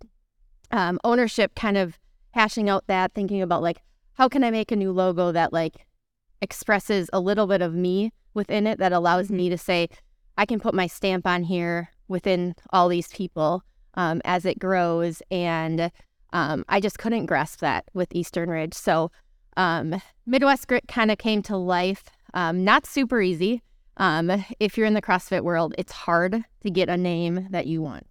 um, 0.71 1.00
ownership 1.03 1.53
kind 1.56 1.77
of 1.77 2.00
hashing 2.31 2.69
out 2.69 2.88
that, 2.88 3.13
thinking 3.13 3.42
about 3.42 3.62
like, 3.62 3.81
how 4.13 4.27
can 4.30 4.44
I 4.44 4.51
make 4.51 4.71
a 4.71 4.75
new 4.75 4.92
logo 4.92 5.31
that 5.31 5.53
like 5.53 5.86
expresses 6.42 7.09
a 7.13 7.19
little 7.19 7.48
bit 7.48 7.62
of 7.62 7.75
me 7.75 8.12
within 8.33 8.65
it 8.65 8.80
that 8.80 8.94
allows 8.94 9.30
me 9.30 9.50
to 9.50 9.57
say, 9.57 9.89
I 10.38 10.45
can 10.45 10.59
put 10.59 10.74
my 10.74 10.88
stamp 10.88 11.27
on 11.27 11.44
here 11.44 11.89
within 12.07 12.56
all 12.71 12.88
these 12.88 13.07
people 13.09 13.63
um, 13.96 14.22
as 14.26 14.46
it 14.46 14.60
grows. 14.60 15.22
And 15.32 15.92
um, 16.34 16.64
I 16.70 16.80
just 16.80 16.98
couldn't 17.00 17.26
grasp 17.26 17.60
that 17.60 17.86
with 17.94 18.14
Eastern 18.16 18.50
Ridge. 18.50 18.74
So 18.74 19.12
um, 19.58 20.02
Midwest 20.26 20.68
Grit 20.68 20.88
kind 20.88 21.12
of 21.12 21.18
came 21.18 21.42
to 21.44 21.58
life. 21.58 22.04
Um, 22.34 22.64
not 22.64 22.86
super 22.86 23.22
easy. 23.22 23.62
Um, 23.98 24.46
if 24.60 24.78
you're 24.78 24.88
in 24.88 24.94
the 24.94 25.02
CrossFit 25.02 25.42
world, 25.44 25.76
it's 25.78 25.92
hard 25.92 26.44
to 26.62 26.70
get 26.70 26.90
a 26.90 26.98
name 26.98 27.48
that 27.52 27.68
you 27.68 27.82
want. 27.82 28.08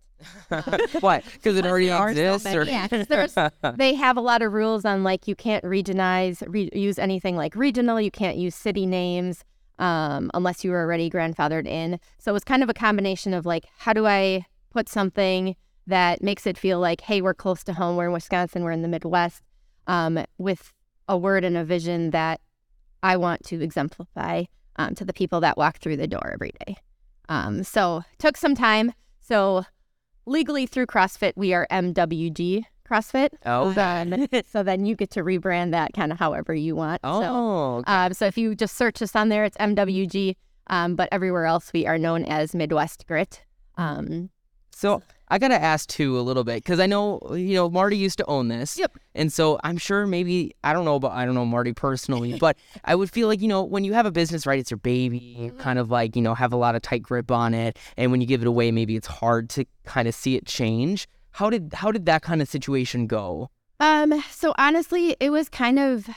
Why? 1.00 1.22
Because 1.32 1.56
it 1.56 1.64
already 1.64 1.86
there 1.86 1.96
are 1.96 2.14
so 2.14 2.34
exists, 2.34 2.54
or 2.54 2.64
many. 2.66 2.70
Yeah, 2.72 2.88
'cause 2.88 3.06
there's 3.06 3.34
they 3.76 3.94
have 3.94 4.18
a 4.18 4.20
lot 4.20 4.42
of 4.42 4.52
rules 4.52 4.84
on 4.84 5.02
like 5.02 5.26
you 5.26 5.34
can't 5.34 5.64
regionize, 5.64 6.42
re- 6.46 6.68
use 6.74 6.98
anything 6.98 7.36
like 7.36 7.56
regional. 7.56 7.98
You 7.98 8.10
can't 8.10 8.36
use 8.36 8.54
city 8.54 8.84
names 8.84 9.44
um, 9.78 10.30
unless 10.34 10.62
you 10.62 10.72
were 10.72 10.80
already 10.82 11.08
grandfathered 11.10 11.66
in. 11.66 11.98
So 12.18 12.32
it 12.32 12.34
was 12.34 12.44
kind 12.44 12.62
of 12.62 12.68
a 12.68 12.74
combination 12.74 13.32
of 13.32 13.46
like, 13.46 13.64
how 13.78 13.94
do 13.94 14.06
I 14.06 14.44
put 14.70 14.88
something 14.90 15.56
that 15.90 16.22
makes 16.22 16.46
it 16.46 16.58
feel 16.58 16.80
like, 16.80 17.02
hey, 17.02 17.20
we're 17.20 17.34
close 17.34 17.62
to 17.64 17.72
home. 17.72 17.96
We're 17.96 18.06
in 18.06 18.12
Wisconsin. 18.12 18.64
We're 18.64 18.72
in 18.72 18.82
the 18.82 18.88
Midwest. 18.88 19.42
Um, 19.86 20.24
with 20.38 20.72
a 21.08 21.16
word 21.16 21.44
and 21.44 21.56
a 21.56 21.64
vision 21.64 22.10
that 22.10 22.40
I 23.02 23.16
want 23.16 23.44
to 23.46 23.62
exemplify 23.62 24.44
um, 24.76 24.94
to 24.94 25.04
the 25.04 25.12
people 25.12 25.40
that 25.40 25.56
walk 25.56 25.78
through 25.78 25.96
the 25.96 26.06
door 26.06 26.30
every 26.32 26.52
day. 26.66 26.76
Um, 27.28 27.62
so 27.64 28.02
took 28.18 28.36
some 28.36 28.54
time. 28.54 28.92
So 29.20 29.64
legally 30.26 30.66
through 30.66 30.86
CrossFit, 30.86 31.32
we 31.36 31.52
are 31.54 31.66
MWG 31.70 32.64
CrossFit. 32.88 33.30
oh, 33.46 33.72
Then, 33.72 34.28
so 34.46 34.62
then 34.62 34.84
you 34.84 34.96
get 34.96 35.10
to 35.10 35.22
rebrand 35.22 35.70
that 35.70 35.92
kind 35.92 36.12
of 36.12 36.18
however 36.18 36.54
you 36.54 36.76
want. 36.76 37.00
So, 37.02 37.08
oh, 37.12 37.76
okay. 37.78 37.92
um, 37.92 38.14
so 38.14 38.26
if 38.26 38.36
you 38.36 38.54
just 38.54 38.76
search 38.76 39.00
us 39.02 39.14
on 39.14 39.28
there, 39.28 39.44
it's 39.44 39.56
MWG. 39.58 40.36
Um, 40.66 40.94
but 40.94 41.08
everywhere 41.10 41.46
else, 41.46 41.72
we 41.72 41.86
are 41.86 41.98
known 41.98 42.24
as 42.24 42.54
Midwest 42.54 43.06
Grit. 43.06 43.42
Um, 43.76 44.30
So 44.80 45.02
I 45.28 45.36
gotta 45.36 45.60
ask 45.60 45.90
too 45.90 46.18
a 46.18 46.22
little 46.22 46.42
bit 46.42 46.64
because 46.64 46.80
I 46.80 46.86
know 46.86 47.20
you 47.32 47.54
know 47.54 47.68
Marty 47.68 47.98
used 47.98 48.16
to 48.16 48.24
own 48.24 48.48
this. 48.48 48.78
Yep. 48.78 48.96
And 49.14 49.30
so 49.30 49.60
I'm 49.62 49.76
sure 49.76 50.06
maybe 50.06 50.54
I 50.64 50.72
don't 50.72 50.86
know 50.86 50.94
about 50.94 51.12
I 51.12 51.26
don't 51.26 51.34
know 51.34 51.44
Marty 51.44 51.74
personally, 51.74 52.38
but 52.40 52.56
I 52.82 52.94
would 52.94 53.10
feel 53.10 53.28
like 53.28 53.42
you 53.42 53.48
know 53.48 53.62
when 53.62 53.84
you 53.84 53.92
have 53.92 54.06
a 54.06 54.10
business, 54.10 54.46
right? 54.46 54.58
It's 54.58 54.70
your 54.70 54.78
baby. 54.78 55.18
You 55.18 55.52
kind 55.52 55.78
of 55.78 55.90
like 55.90 56.16
you 56.16 56.22
know 56.22 56.34
have 56.34 56.54
a 56.54 56.56
lot 56.56 56.76
of 56.76 56.80
tight 56.80 57.02
grip 57.02 57.30
on 57.30 57.52
it, 57.52 57.78
and 57.98 58.10
when 58.10 58.22
you 58.22 58.26
give 58.26 58.40
it 58.40 58.46
away, 58.46 58.70
maybe 58.70 58.96
it's 58.96 59.06
hard 59.06 59.50
to 59.50 59.66
kind 59.84 60.08
of 60.08 60.14
see 60.14 60.34
it 60.36 60.46
change. 60.46 61.06
How 61.32 61.50
did 61.50 61.74
how 61.74 61.92
did 61.92 62.06
that 62.06 62.22
kind 62.22 62.40
of 62.40 62.48
situation 62.48 63.06
go? 63.06 63.50
Um, 63.80 64.24
so 64.30 64.54
honestly, 64.56 65.14
it 65.20 65.28
was 65.28 65.50
kind 65.50 65.78
of 65.78 66.08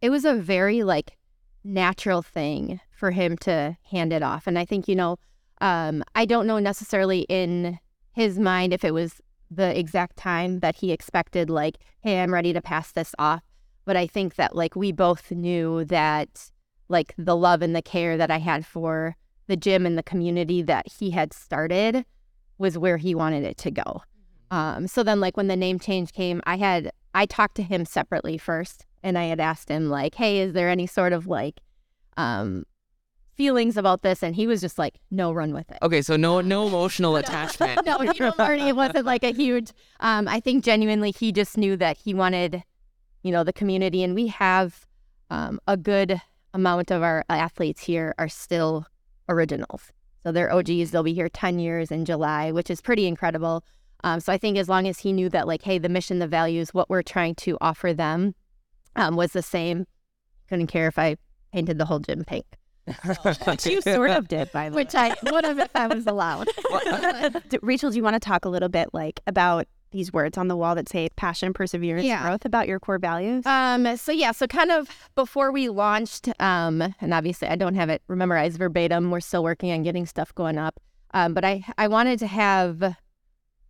it 0.00 0.08
was 0.08 0.24
a 0.24 0.32
very 0.32 0.84
like 0.84 1.18
natural 1.64 2.22
thing 2.22 2.80
for 2.90 3.10
him 3.10 3.36
to 3.38 3.76
hand 3.90 4.14
it 4.14 4.22
off. 4.22 4.46
And 4.46 4.58
I 4.58 4.64
think, 4.64 4.88
you 4.88 4.96
know, 4.96 5.18
um, 5.60 6.02
I 6.14 6.24
don't 6.24 6.46
know 6.46 6.58
necessarily 6.58 7.20
in 7.28 7.78
his 8.12 8.38
mind 8.38 8.72
if 8.72 8.84
it 8.84 8.94
was 8.94 9.20
the 9.50 9.78
exact 9.78 10.16
time 10.16 10.60
that 10.60 10.76
he 10.76 10.92
expected, 10.92 11.48
like, 11.50 11.78
hey, 12.00 12.20
I'm 12.22 12.34
ready 12.34 12.52
to 12.52 12.60
pass 12.60 12.92
this 12.92 13.14
off. 13.18 13.42
But 13.84 13.96
I 13.96 14.06
think 14.06 14.34
that 14.34 14.54
like 14.54 14.76
we 14.76 14.92
both 14.92 15.30
knew 15.30 15.84
that 15.86 16.50
like 16.88 17.14
the 17.16 17.36
love 17.36 17.62
and 17.62 17.74
the 17.74 17.82
care 17.82 18.16
that 18.16 18.30
I 18.30 18.38
had 18.38 18.66
for 18.66 19.16
the 19.46 19.56
gym 19.56 19.86
and 19.86 19.96
the 19.96 20.02
community 20.02 20.62
that 20.62 20.86
he 20.98 21.10
had 21.10 21.32
started 21.32 22.04
was 22.58 22.76
where 22.76 22.98
he 22.98 23.14
wanted 23.14 23.44
it 23.44 23.56
to 23.58 23.70
go. 23.70 24.02
Um, 24.50 24.86
so 24.86 25.02
then 25.02 25.20
like 25.20 25.36
when 25.36 25.48
the 25.48 25.56
name 25.56 25.78
change 25.78 26.12
came, 26.12 26.42
I 26.44 26.56
had 26.56 26.92
I 27.14 27.26
talked 27.26 27.54
to 27.56 27.62
him 27.62 27.84
separately 27.84 28.36
first 28.36 28.84
and 29.02 29.16
I 29.16 29.24
had 29.24 29.40
asked 29.40 29.68
him 29.68 29.88
like, 29.88 30.14
"Hey, 30.14 30.40
is 30.40 30.52
there 30.52 30.68
any 30.68 30.86
sort 30.86 31.12
of 31.12 31.26
like 31.26 31.60
um 32.16 32.64
feelings 33.38 33.78
about 33.78 34.02
this?" 34.02 34.22
And 34.22 34.36
he 34.36 34.46
was 34.46 34.60
just 34.60 34.78
like, 34.78 35.00
"No, 35.10 35.32
run 35.32 35.54
with 35.54 35.70
it." 35.70 35.78
Okay, 35.80 36.02
so 36.02 36.16
no 36.16 36.42
no 36.42 36.66
emotional 36.72 37.16
attachment. 37.16 37.86
no, 37.86 37.98
he 38.00 38.22
learn. 38.38 38.60
It 38.60 38.76
wasn't 38.76 39.06
like 39.06 39.24
a 39.24 39.32
huge. 39.32 39.72
Um, 40.00 40.28
I 40.28 40.40
think 40.40 40.62
genuinely 40.62 41.12
he 41.12 41.32
just 41.32 41.56
knew 41.56 41.76
that 41.76 41.96
he 41.96 42.12
wanted, 42.12 42.62
you 43.22 43.32
know, 43.32 43.44
the 43.44 43.52
community, 43.54 44.02
and 44.02 44.14
we 44.14 44.26
have 44.26 44.84
um, 45.30 45.58
a 45.66 45.78
good 45.78 46.20
amount 46.52 46.90
of 46.90 47.02
our 47.02 47.24
athletes 47.30 47.84
here 47.84 48.14
are 48.18 48.28
still 48.28 48.84
originals. 49.30 49.92
So 50.22 50.32
they're 50.32 50.52
OGs. 50.52 50.90
They'll 50.90 51.02
be 51.02 51.14
here 51.14 51.30
ten 51.30 51.58
years 51.58 51.90
in 51.90 52.04
July, 52.04 52.52
which 52.52 52.68
is 52.68 52.82
pretty 52.82 53.06
incredible. 53.06 53.64
Um, 54.04 54.20
so 54.20 54.32
I 54.32 54.38
think 54.38 54.58
as 54.58 54.68
long 54.68 54.86
as 54.86 55.00
he 55.00 55.12
knew 55.12 55.28
that, 55.30 55.46
like, 55.48 55.62
hey, 55.62 55.78
the 55.78 55.88
mission, 55.88 56.18
the 56.18 56.28
values, 56.28 56.72
what 56.72 56.88
we're 56.88 57.02
trying 57.02 57.34
to 57.36 57.58
offer 57.60 57.92
them, 57.92 58.34
um, 58.94 59.16
was 59.16 59.32
the 59.32 59.42
same. 59.42 59.86
Couldn't 60.48 60.68
care 60.68 60.86
if 60.86 60.98
I 60.98 61.16
painted 61.52 61.78
the 61.78 61.84
whole 61.86 61.98
gym 61.98 62.24
pink, 62.24 62.46
Which 63.44 63.66
you 63.66 63.80
sort 63.82 64.10
of 64.10 64.28
did, 64.28 64.50
by 64.52 64.68
the 64.68 64.76
way. 64.76 64.82
which 64.84 64.94
I 64.94 65.14
would 65.30 65.44
have 65.44 65.58
if 65.58 65.70
I 65.74 65.86
was 65.86 66.06
allowed. 66.06 66.48
Rachael, 67.62 67.90
do 67.90 67.96
you 67.96 68.02
want 68.02 68.14
to 68.14 68.20
talk 68.20 68.44
a 68.44 68.48
little 68.48 68.68
bit 68.68 68.88
like 68.92 69.20
about 69.26 69.66
these 69.90 70.12
words 70.12 70.36
on 70.36 70.48
the 70.48 70.56
wall 70.56 70.74
that 70.74 70.88
say 70.88 71.08
passion, 71.16 71.54
perseverance, 71.54 72.04
Yeah. 72.04 72.22
growth 72.22 72.44
about 72.44 72.68
your 72.68 72.78
core 72.78 72.98
values? 72.98 73.46
Um, 73.46 73.96
so 73.96 74.12
yeah, 74.12 74.32
so 74.32 74.46
kind 74.46 74.70
of 74.70 74.90
before 75.14 75.50
we 75.50 75.68
launched, 75.70 76.28
um, 76.40 76.94
and 77.00 77.14
obviously 77.14 77.48
I 77.48 77.56
don't 77.56 77.74
have 77.74 77.88
it 77.88 78.02
memorized 78.08 78.58
verbatim. 78.58 79.10
We're 79.10 79.20
still 79.20 79.42
working 79.42 79.70
on 79.72 79.82
getting 79.82 80.04
stuff 80.06 80.34
going 80.34 80.58
up. 80.58 80.78
Um, 81.14 81.32
but 81.32 81.44
I 81.44 81.64
I 81.78 81.88
wanted 81.88 82.18
to 82.18 82.26
have 82.26 82.94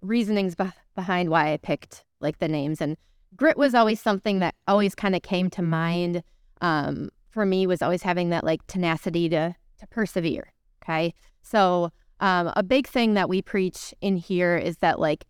reasonings 0.03 0.55
beh 0.55 0.73
behind 0.95 1.31
why 1.31 1.53
I 1.53 1.57
picked 1.57 2.05
like 2.21 2.39
the 2.39 2.49
names, 2.49 2.81
and 2.81 2.97
grit 3.37 3.57
was 3.57 3.75
always 3.75 4.01
something 4.01 4.41
that 4.41 4.57
always 4.67 4.95
kind 4.97 5.15
of 5.15 5.23
came 5.23 5.49
to 5.51 5.63
mind. 5.63 6.23
Um, 6.61 7.11
for 7.31 7.45
me 7.45 7.67
was 7.67 7.83
always 7.83 8.03
having 8.03 8.31
that 8.31 8.45
like 8.45 8.67
tenacity 8.67 9.29
to 9.29 9.55
to 9.79 9.87
persevere. 9.89 10.53
Okay, 10.83 11.15
so 11.43 11.93
um, 12.21 12.53
a 12.57 12.63
big 12.63 12.87
thing 12.87 13.15
that 13.15 13.29
we 13.29 13.43
preach 13.43 13.95
in 14.01 14.17
here 14.17 14.57
is 14.57 14.79
that 14.79 14.99
like 14.99 15.25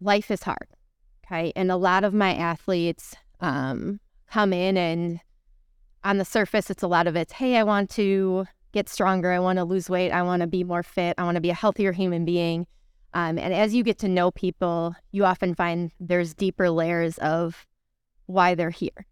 life 0.00 0.30
is 0.30 0.42
hard. 0.42 0.68
Okay. 1.26 1.52
And 1.56 1.70
a 1.70 1.76
lot 1.76 2.04
of 2.04 2.14
my 2.14 2.34
athletes 2.34 3.14
um, 3.40 4.00
come 4.30 4.52
in 4.52 4.76
and 4.76 5.20
on 6.04 6.18
the 6.18 6.24
surface, 6.24 6.70
it's 6.70 6.82
a 6.82 6.88
lot 6.88 7.06
of 7.06 7.16
it's, 7.16 7.32
hey, 7.32 7.56
I 7.56 7.64
want 7.64 7.90
to 7.90 8.46
get 8.72 8.88
stronger. 8.88 9.32
I 9.32 9.38
want 9.38 9.58
to 9.58 9.64
lose 9.64 9.90
weight. 9.90 10.10
I 10.10 10.22
want 10.22 10.40
to 10.40 10.46
be 10.46 10.64
more 10.64 10.82
fit. 10.82 11.14
I 11.18 11.24
want 11.24 11.34
to 11.34 11.40
be 11.40 11.50
a 11.50 11.54
healthier 11.54 11.92
human 11.92 12.24
being. 12.24 12.66
Um, 13.14 13.38
and 13.38 13.54
as 13.54 13.74
you 13.74 13.82
get 13.82 13.98
to 14.00 14.08
know 14.08 14.30
people, 14.30 14.94
you 15.12 15.24
often 15.24 15.54
find 15.54 15.90
there's 15.98 16.34
deeper 16.34 16.70
layers 16.70 17.18
of 17.18 17.66
why 18.26 18.54
they're 18.54 18.70
here. 18.70 19.06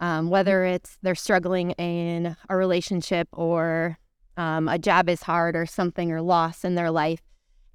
Um, 0.00 0.30
whether 0.30 0.64
it's 0.64 0.96
they're 1.02 1.14
struggling 1.14 1.72
in 1.72 2.34
a 2.48 2.56
relationship 2.56 3.28
or 3.32 3.98
um, 4.36 4.68
a 4.68 4.78
job 4.78 5.08
is 5.08 5.22
hard 5.22 5.54
or 5.54 5.66
something 5.66 6.10
or 6.10 6.22
loss 6.22 6.64
in 6.64 6.74
their 6.74 6.90
life. 6.90 7.20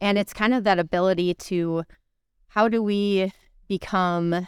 And 0.02 0.18
it's 0.18 0.34
kind 0.34 0.54
of 0.54 0.64
that 0.64 0.80
ability 0.80 1.36
to 1.36 1.84
how 2.48 2.68
do 2.68 2.82
we 2.82 3.32
become 3.68 4.48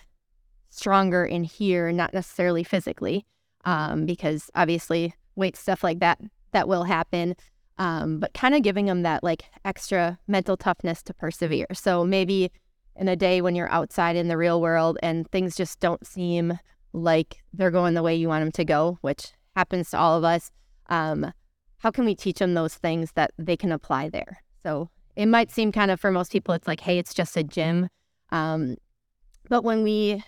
stronger 0.69 1.25
in 1.25 1.43
here, 1.43 1.91
not 1.91 2.13
necessarily 2.13 2.63
physically, 2.63 3.25
um, 3.65 4.05
because 4.05 4.49
obviously 4.55 5.13
weight 5.35 5.55
stuff 5.55 5.83
like 5.83 5.99
that 5.99 6.19
that 6.51 6.67
will 6.67 6.83
happen. 6.83 7.35
Um, 7.77 8.19
but 8.19 8.33
kind 8.33 8.55
of 8.55 8.63
giving 8.63 8.87
them 8.87 9.03
that 9.03 9.23
like 9.23 9.43
extra 9.63 10.17
mental 10.27 10.57
toughness 10.57 11.03
to 11.03 11.13
persevere. 11.13 11.67
So 11.73 12.03
maybe 12.03 12.51
in 12.95 13.07
a 13.07 13.15
day 13.15 13.41
when 13.41 13.55
you're 13.55 13.71
outside 13.71 14.15
in 14.15 14.27
the 14.27 14.37
real 14.37 14.59
world 14.59 14.97
and 15.03 15.29
things 15.29 15.55
just 15.55 15.79
don't 15.79 16.05
seem 16.05 16.57
like 16.97 17.37
they're 17.53 17.71
going 17.71 17.93
the 17.93 18.03
way 18.03 18.15
you 18.15 18.27
want 18.27 18.43
them 18.43 18.51
to 18.53 18.65
go, 18.65 18.97
which 19.01 19.31
happens 19.55 19.91
to 19.91 19.97
all 19.97 20.17
of 20.17 20.23
us. 20.23 20.51
Um, 20.89 21.31
how 21.79 21.91
can 21.91 22.05
we 22.05 22.15
teach 22.15 22.39
them 22.39 22.53
those 22.53 22.75
things 22.75 23.11
that 23.13 23.31
they 23.37 23.55
can 23.55 23.71
apply 23.71 24.09
there? 24.09 24.41
So 24.63 24.89
it 25.15 25.27
might 25.27 25.51
seem 25.51 25.71
kind 25.71 25.91
of 25.91 25.99
for 25.99 26.11
most 26.11 26.31
people, 26.31 26.53
it's 26.53 26.67
like, 26.67 26.81
hey, 26.81 26.97
it's 26.97 27.13
just 27.13 27.37
a 27.37 27.43
gym. 27.43 27.89
Um, 28.31 28.77
but 29.49 29.63
when 29.63 29.83
we, 29.83 30.23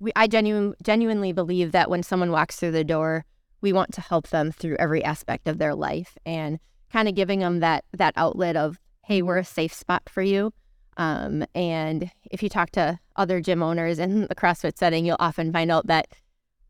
we 0.00 0.12
I 0.16 0.26
genuine, 0.26 0.74
genuinely 0.82 1.32
believe 1.32 1.72
that 1.72 1.90
when 1.90 2.02
someone 2.02 2.30
walks 2.30 2.56
through 2.56 2.72
the 2.72 2.84
door, 2.84 3.24
we 3.60 3.72
want 3.72 3.92
to 3.94 4.00
help 4.00 4.28
them 4.28 4.52
through 4.52 4.76
every 4.78 5.02
aspect 5.04 5.48
of 5.48 5.58
their 5.58 5.74
life 5.74 6.18
and 6.26 6.58
kind 6.92 7.08
of 7.08 7.14
giving 7.14 7.40
them 7.40 7.60
that 7.60 7.84
that 7.92 8.14
outlet 8.16 8.56
of, 8.56 8.78
hey, 9.04 9.22
we're 9.22 9.38
a 9.38 9.44
safe 9.44 9.72
spot 9.72 10.02
for 10.08 10.22
you. 10.22 10.52
Um, 10.96 11.44
and 11.54 12.10
if 12.30 12.42
you 12.42 12.48
talk 12.48 12.70
to 12.72 12.98
other 13.16 13.40
gym 13.40 13.62
owners 13.62 13.98
in 13.98 14.22
the 14.22 14.34
CrossFit 14.34 14.78
setting, 14.78 15.04
you'll 15.04 15.16
often 15.18 15.52
find 15.52 15.70
out 15.70 15.86
that 15.86 16.08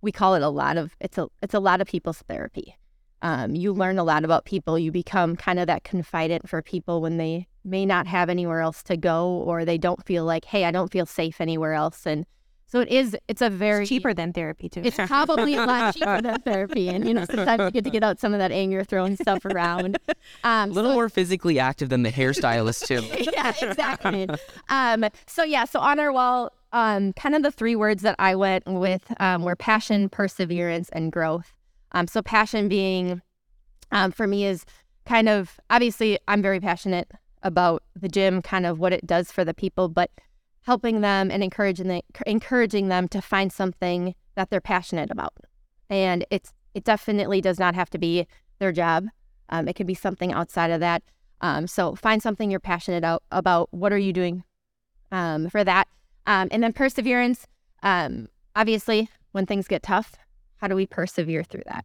we 0.01 0.13
call 0.13 0.35
it 0.35 0.43
a 0.43 0.49
lot 0.49 0.77
of 0.77 0.95
it's 1.01 1.19
a 1.19 1.29
it's 1.43 1.55
a 1.55 1.61
lot 1.61 1.81
of 1.81 1.87
people's 1.87 2.23
therapy. 2.29 2.77
Um, 3.23 3.55
you 3.55 3.73
learn 3.73 3.99
a 3.99 4.05
lot 4.05 4.25
about 4.25 4.45
people. 4.45 4.79
You 4.79 4.93
become 4.93 5.35
kind 5.35 5.59
of 5.59 5.67
that 5.67 5.83
confidant 5.83 6.49
for 6.49 6.61
people 6.61 7.01
when 7.01 7.17
they 7.17 7.49
may 7.65 7.87
not 7.87 8.07
have 8.07 8.29
anywhere 8.29 8.61
else 8.61 8.83
to 8.83 8.99
go 8.99 9.29
or 9.47 9.65
they 9.65 9.79
don't 9.79 10.05
feel 10.05 10.27
like, 10.27 10.45
hey, 10.45 10.67
I 10.67 10.71
don't 10.71 10.93
feel 10.93 11.07
safe 11.07 11.41
anywhere 11.41 11.73
else. 11.73 12.07
And 12.07 12.27
so 12.67 12.81
it 12.81 12.89
is. 12.89 13.17
It's 13.29 13.43
a 13.43 13.51
very 13.51 13.83
It's 13.83 13.89
cheaper 13.89 14.15
than 14.15 14.33
therapy 14.33 14.69
too. 14.69 14.83
It's 14.85 14.97
probably 14.97 15.55
a 15.55 15.65
lot 15.65 15.95
cheaper 15.95 16.21
than 16.21 16.41
therapy, 16.41 16.89
and 16.89 17.07
you 17.07 17.15
know 17.15 17.25
sometimes 17.31 17.65
you 17.65 17.71
get 17.71 17.85
to 17.85 17.91
get 17.91 18.03
out 18.03 18.19
some 18.21 18.33
of 18.33 18.39
that 18.39 18.53
anger, 18.53 18.85
throwing 18.85 19.17
stuff 19.17 19.45
around. 19.45 19.99
Um, 20.43 20.71
A 20.71 20.73
little 20.73 20.93
more 20.95 21.09
physically 21.09 21.59
active 21.59 21.91
than 21.91 22.03
the 22.03 22.11
hairstylist 22.11 22.87
too. 22.87 23.03
yeah, 23.33 23.53
exactly. 23.61 24.29
um, 24.69 25.05
so 25.27 25.43
yeah, 25.43 25.65
so 25.65 25.81
on 25.81 25.99
our 26.01 26.13
wall, 26.13 26.51
um, 26.73 27.13
kind 27.13 27.35
of 27.35 27.43
the 27.43 27.51
three 27.51 27.77
words 27.77 28.03
that 28.03 28.17
I 28.19 28.35
went 28.35 28.65
with 28.67 29.03
um, 29.21 29.43
were 29.43 29.55
passion, 29.57 30.09
perseverance, 30.09 30.89
and 30.91 31.13
growth. 31.13 31.53
Um, 31.93 32.07
so 32.07 32.23
passion 32.23 32.69
being, 32.69 33.23
um, 33.93 34.13
for 34.13 34.27
me 34.27 34.47
is 34.47 34.65
kind 35.07 35.29
of 35.29 35.59
obviously 35.71 36.19
I'm 36.27 36.43
very 36.43 36.61
passionate 36.61 37.11
about 37.43 37.83
the 37.95 38.09
gym, 38.09 38.41
kind 38.43 38.65
of 38.67 38.79
what 38.79 38.93
it 38.93 39.07
does 39.07 39.31
for 39.31 39.45
the 39.45 39.55
people, 39.55 39.89
but 39.89 40.11
helping 40.65 41.01
them 41.01 41.31
and 41.31 41.43
encouraging 41.43 41.89
the, 41.89 42.03
encouraging 42.27 42.89
them 42.89 43.09
to 43.09 43.21
find 43.21 43.53
something 43.53 44.15
that 44.35 44.51
they're 44.51 44.61
passionate 44.61 45.11
about. 45.11 45.33
And 45.89 46.27
it's 46.31 46.53
it 46.75 46.85
definitely 46.85 47.41
does 47.41 47.59
not 47.59 47.75
have 47.75 47.89
to 47.91 47.99
be 47.99 48.27
their 48.59 48.73
job. 48.73 49.07
Um, 49.49 49.69
it 49.69 49.75
could 49.75 49.87
be 49.87 49.95
something 49.95 50.33
outside 50.33 50.71
of 50.71 50.81
that. 50.81 51.03
Um, 51.41 51.67
so 51.67 51.95
find 51.95 52.21
something 52.23 52.51
you're 52.51 52.59
passionate 52.61 53.05
out, 53.05 53.23
about. 53.31 53.73
What 53.73 53.93
are 53.93 53.99
you 53.99 54.13
doing 54.13 54.43
um, 55.13 55.49
for 55.51 55.63
that? 55.63 55.87
Um, 56.27 56.49
and 56.51 56.63
then 56.63 56.73
perseverance. 56.73 57.47
Um, 57.83 58.29
obviously, 58.57 59.09
when 59.33 59.47
things 59.47 59.69
get 59.69 59.83
tough, 59.83 60.15
how 60.57 60.67
do 60.67 60.75
we 60.75 60.87
persevere 60.87 61.45
through 61.45 61.65
that? 61.67 61.85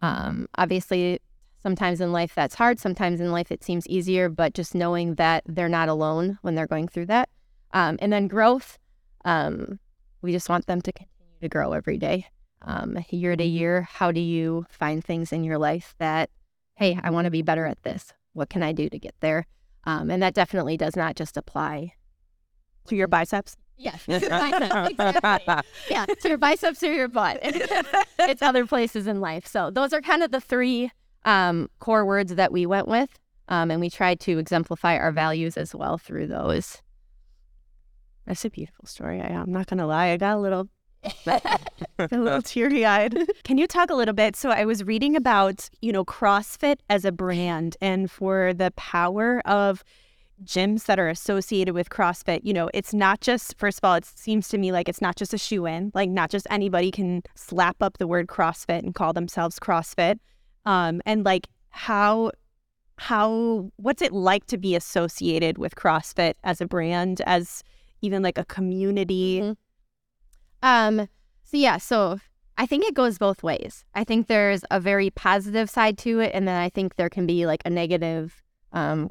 Um, 0.00 0.48
obviously, 0.56 1.20
sometimes 1.62 2.00
in 2.00 2.12
life 2.12 2.34
that's 2.34 2.54
hard. 2.54 2.78
Sometimes 2.78 3.20
in 3.20 3.32
life 3.32 3.52
it 3.52 3.64
seems 3.64 3.86
easier, 3.86 4.28
but 4.28 4.54
just 4.54 4.74
knowing 4.74 5.16
that 5.16 5.42
they're 5.46 5.68
not 5.68 5.88
alone 5.88 6.38
when 6.42 6.54
they're 6.54 6.66
going 6.66 6.88
through 6.88 7.06
that. 7.06 7.28
Um, 7.72 7.98
and 8.00 8.12
then 8.12 8.28
growth. 8.28 8.78
Um, 9.24 9.78
we 10.20 10.32
just 10.32 10.48
want 10.48 10.66
them 10.66 10.80
to 10.82 10.92
continue 10.92 11.40
to 11.40 11.48
grow 11.48 11.72
every 11.72 11.98
day, 11.98 12.26
um, 12.62 12.98
year 13.10 13.34
to 13.36 13.44
year. 13.44 13.82
How 13.82 14.12
do 14.12 14.20
you 14.20 14.66
find 14.70 15.04
things 15.04 15.32
in 15.32 15.44
your 15.44 15.58
life 15.58 15.94
that, 15.98 16.30
hey, 16.74 16.98
I 17.02 17.10
want 17.10 17.24
to 17.26 17.30
be 17.30 17.42
better 17.42 17.66
at 17.66 17.82
this? 17.82 18.12
What 18.34 18.50
can 18.50 18.62
I 18.62 18.72
do 18.72 18.88
to 18.88 18.98
get 18.98 19.14
there? 19.20 19.46
Um, 19.84 20.10
and 20.10 20.22
that 20.22 20.34
definitely 20.34 20.76
does 20.76 20.96
not 20.96 21.16
just 21.16 21.36
apply. 21.36 21.94
to 22.86 22.96
your 22.96 23.08
biceps. 23.08 23.56
Yes, 23.78 24.04
to 24.06 24.18
your 24.20 24.30
biceps, 24.30 24.90
exactly. 24.90 25.54
Yeah, 25.90 26.06
to 26.06 26.28
your 26.28 26.38
biceps 26.38 26.82
or 26.82 26.92
your 26.92 27.08
butt. 27.08 27.38
it's 27.42 28.42
other 28.42 28.66
places 28.66 29.06
in 29.06 29.20
life. 29.20 29.46
So 29.46 29.70
those 29.70 29.92
are 29.92 30.00
kind 30.00 30.22
of 30.22 30.30
the 30.30 30.40
three 30.40 30.90
um, 31.24 31.68
core 31.78 32.04
words 32.04 32.34
that 32.34 32.52
we 32.52 32.66
went 32.66 32.86
with, 32.88 33.18
um, 33.48 33.70
and 33.70 33.80
we 33.80 33.88
tried 33.90 34.20
to 34.20 34.38
exemplify 34.38 34.96
our 34.96 35.10
values 35.12 35.56
as 35.56 35.74
well 35.74 35.96
through 35.98 36.26
those. 36.28 36.81
That's 38.26 38.44
a 38.44 38.50
beautiful 38.50 38.86
story. 38.86 39.20
I, 39.20 39.28
I'm 39.28 39.52
not 39.52 39.66
gonna 39.66 39.86
lie. 39.86 40.08
I 40.08 40.16
got 40.16 40.36
a 40.36 40.40
little, 40.40 40.68
a 41.26 41.58
little 42.10 42.42
teary 42.42 42.84
eyed. 42.84 43.18
Can 43.44 43.58
you 43.58 43.66
talk 43.66 43.90
a 43.90 43.94
little 43.94 44.14
bit? 44.14 44.36
So 44.36 44.50
I 44.50 44.64
was 44.64 44.84
reading 44.84 45.16
about 45.16 45.68
you 45.80 45.92
know 45.92 46.04
CrossFit 46.04 46.76
as 46.88 47.04
a 47.04 47.12
brand 47.12 47.76
and 47.80 48.10
for 48.10 48.54
the 48.54 48.72
power 48.76 49.40
of 49.46 49.82
gyms 50.44 50.86
that 50.86 50.98
are 50.98 51.08
associated 51.08 51.74
with 51.74 51.90
CrossFit. 51.90 52.40
You 52.42 52.52
know, 52.52 52.70
it's 52.74 52.92
not 52.92 53.20
just 53.20 53.56
first 53.58 53.78
of 53.78 53.84
all, 53.84 53.94
it 53.94 54.04
seems 54.04 54.48
to 54.48 54.58
me 54.58 54.72
like 54.72 54.88
it's 54.88 55.00
not 55.00 55.16
just 55.16 55.34
a 55.34 55.38
shoe 55.38 55.66
in. 55.66 55.90
Like 55.94 56.10
not 56.10 56.30
just 56.30 56.46
anybody 56.50 56.90
can 56.90 57.22
slap 57.34 57.76
up 57.80 57.98
the 57.98 58.06
word 58.06 58.26
CrossFit 58.28 58.80
and 58.80 58.94
call 58.94 59.12
themselves 59.12 59.58
CrossFit. 59.58 60.18
Um, 60.64 61.00
and 61.06 61.24
like 61.24 61.48
how 61.70 62.32
how 62.98 63.70
what's 63.76 64.02
it 64.02 64.12
like 64.12 64.46
to 64.46 64.58
be 64.58 64.76
associated 64.76 65.58
with 65.58 65.74
CrossFit 65.74 66.34
as 66.44 66.60
a 66.60 66.66
brand 66.66 67.20
as 67.26 67.62
even 68.02 68.22
like 68.22 68.38
a 68.38 68.44
community 68.44 69.40
Mhm. 69.40 69.56
Um, 70.62 71.08
so 71.44 71.56
yeah, 71.56 71.78
so 71.78 72.18
I 72.56 72.66
think 72.66 72.84
it 72.84 72.94
goes 72.94 73.18
both 73.18 73.42
ways. 73.42 73.84
I 73.94 74.04
think 74.04 74.26
there's 74.26 74.64
a 74.70 74.78
very 74.78 75.10
positive 75.10 75.68
side 75.68 75.98
to 75.98 76.20
it, 76.20 76.32
and 76.34 76.46
then 76.46 76.56
I 76.56 76.68
think 76.68 76.96
there 76.96 77.08
can 77.08 77.26
be 77.26 77.46
like 77.46 77.62
a 77.64 77.70
negative, 77.70 78.42
um, 78.72 79.10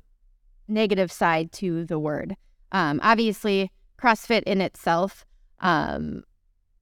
negative 0.68 1.12
side 1.12 1.52
to 1.54 1.86
the 1.86 2.00
word. 2.00 2.36
Um, 2.72 3.00
obviously, 3.04 3.72
CrossFit 4.02 4.44
in 4.44 4.62
itself, 4.62 5.26
um, 5.60 6.24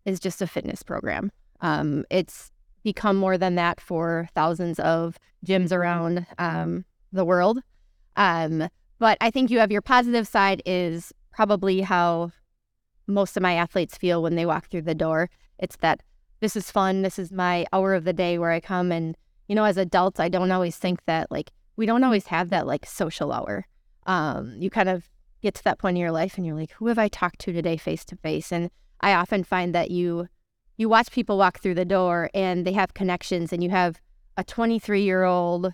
is 0.06 0.20
just 0.20 0.42
a 0.42 0.48
fitness 0.48 0.84
program. 0.84 1.32
Um, 1.62 2.06
it's 2.10 2.52
become 2.84 3.18
more 3.18 3.38
than 3.38 3.56
that 3.56 3.82
for 3.82 4.30
thousands 4.36 4.80
of 4.80 5.18
gyms 5.46 5.72
around 5.72 6.26
um, 6.38 6.86
the 7.12 7.26
world. 7.26 7.60
Um, 8.16 8.70
but 9.00 9.18
I 9.22 9.32
think 9.32 9.50
you 9.50 9.60
have 9.60 9.72
your 9.72 9.82
positive 9.82 10.28
side 10.28 10.62
is 10.66 11.12
probably 11.40 11.80
how 11.80 12.30
most 13.08 13.38
of 13.38 13.42
my 13.42 13.54
athletes 13.54 13.96
feel 13.96 14.22
when 14.22 14.36
they 14.36 14.46
walk 14.46 14.68
through 14.68 14.82
the 14.82 14.94
door. 14.94 15.30
It's 15.58 15.78
that 15.78 16.04
this 16.42 16.58
is 16.58 16.70
fun. 16.70 17.02
This 17.02 17.18
is 17.18 17.32
my 17.32 17.66
hour 17.72 17.94
of 17.94 18.04
the 18.04 18.12
day 18.12 18.38
where 18.38 18.52
I 18.52 18.60
come. 18.60 18.92
And, 18.92 19.16
you 19.48 19.56
know, 19.56 19.64
as 19.64 19.78
adults, 19.78 20.20
I 20.20 20.28
don't 20.28 20.52
always 20.52 20.76
think 20.76 21.00
that, 21.06 21.32
like, 21.32 21.52
we 21.78 21.86
don't 21.86 22.04
always 22.04 22.28
have 22.28 22.50
that, 22.50 22.68
like, 22.68 22.86
social 22.86 23.32
hour. 23.32 23.66
Um, 24.06 24.58
you 24.60 24.70
kind 24.70 24.90
of 24.90 25.10
get 25.42 25.56
to 25.56 25.64
that 25.64 25.80
point 25.80 25.96
in 25.96 26.02
your 26.02 26.12
life 26.12 26.36
and 26.36 26.46
you're 26.46 26.58
like, 26.58 26.74
who 26.74 26.88
have 26.88 27.00
I 27.00 27.08
talked 27.08 27.40
to 27.40 27.54
today 27.54 27.78
face 27.78 28.04
to 28.06 28.18
face? 28.18 28.52
And 28.52 28.70
I 29.00 29.14
often 29.14 29.46
find 29.46 29.74
that 29.74 29.92
you, 29.92 30.28
you 30.76 30.90
watch 30.90 31.10
people 31.10 31.38
walk 31.38 31.62
through 31.62 31.76
the 31.76 31.86
door 31.86 32.30
and 32.34 32.68
they 32.68 32.74
have 32.74 32.94
connections 32.94 33.54
and 33.54 33.64
you 33.64 33.70
have 33.70 34.02
a 34.36 34.44
23 34.44 35.04
year 35.04 35.24
old, 35.24 35.74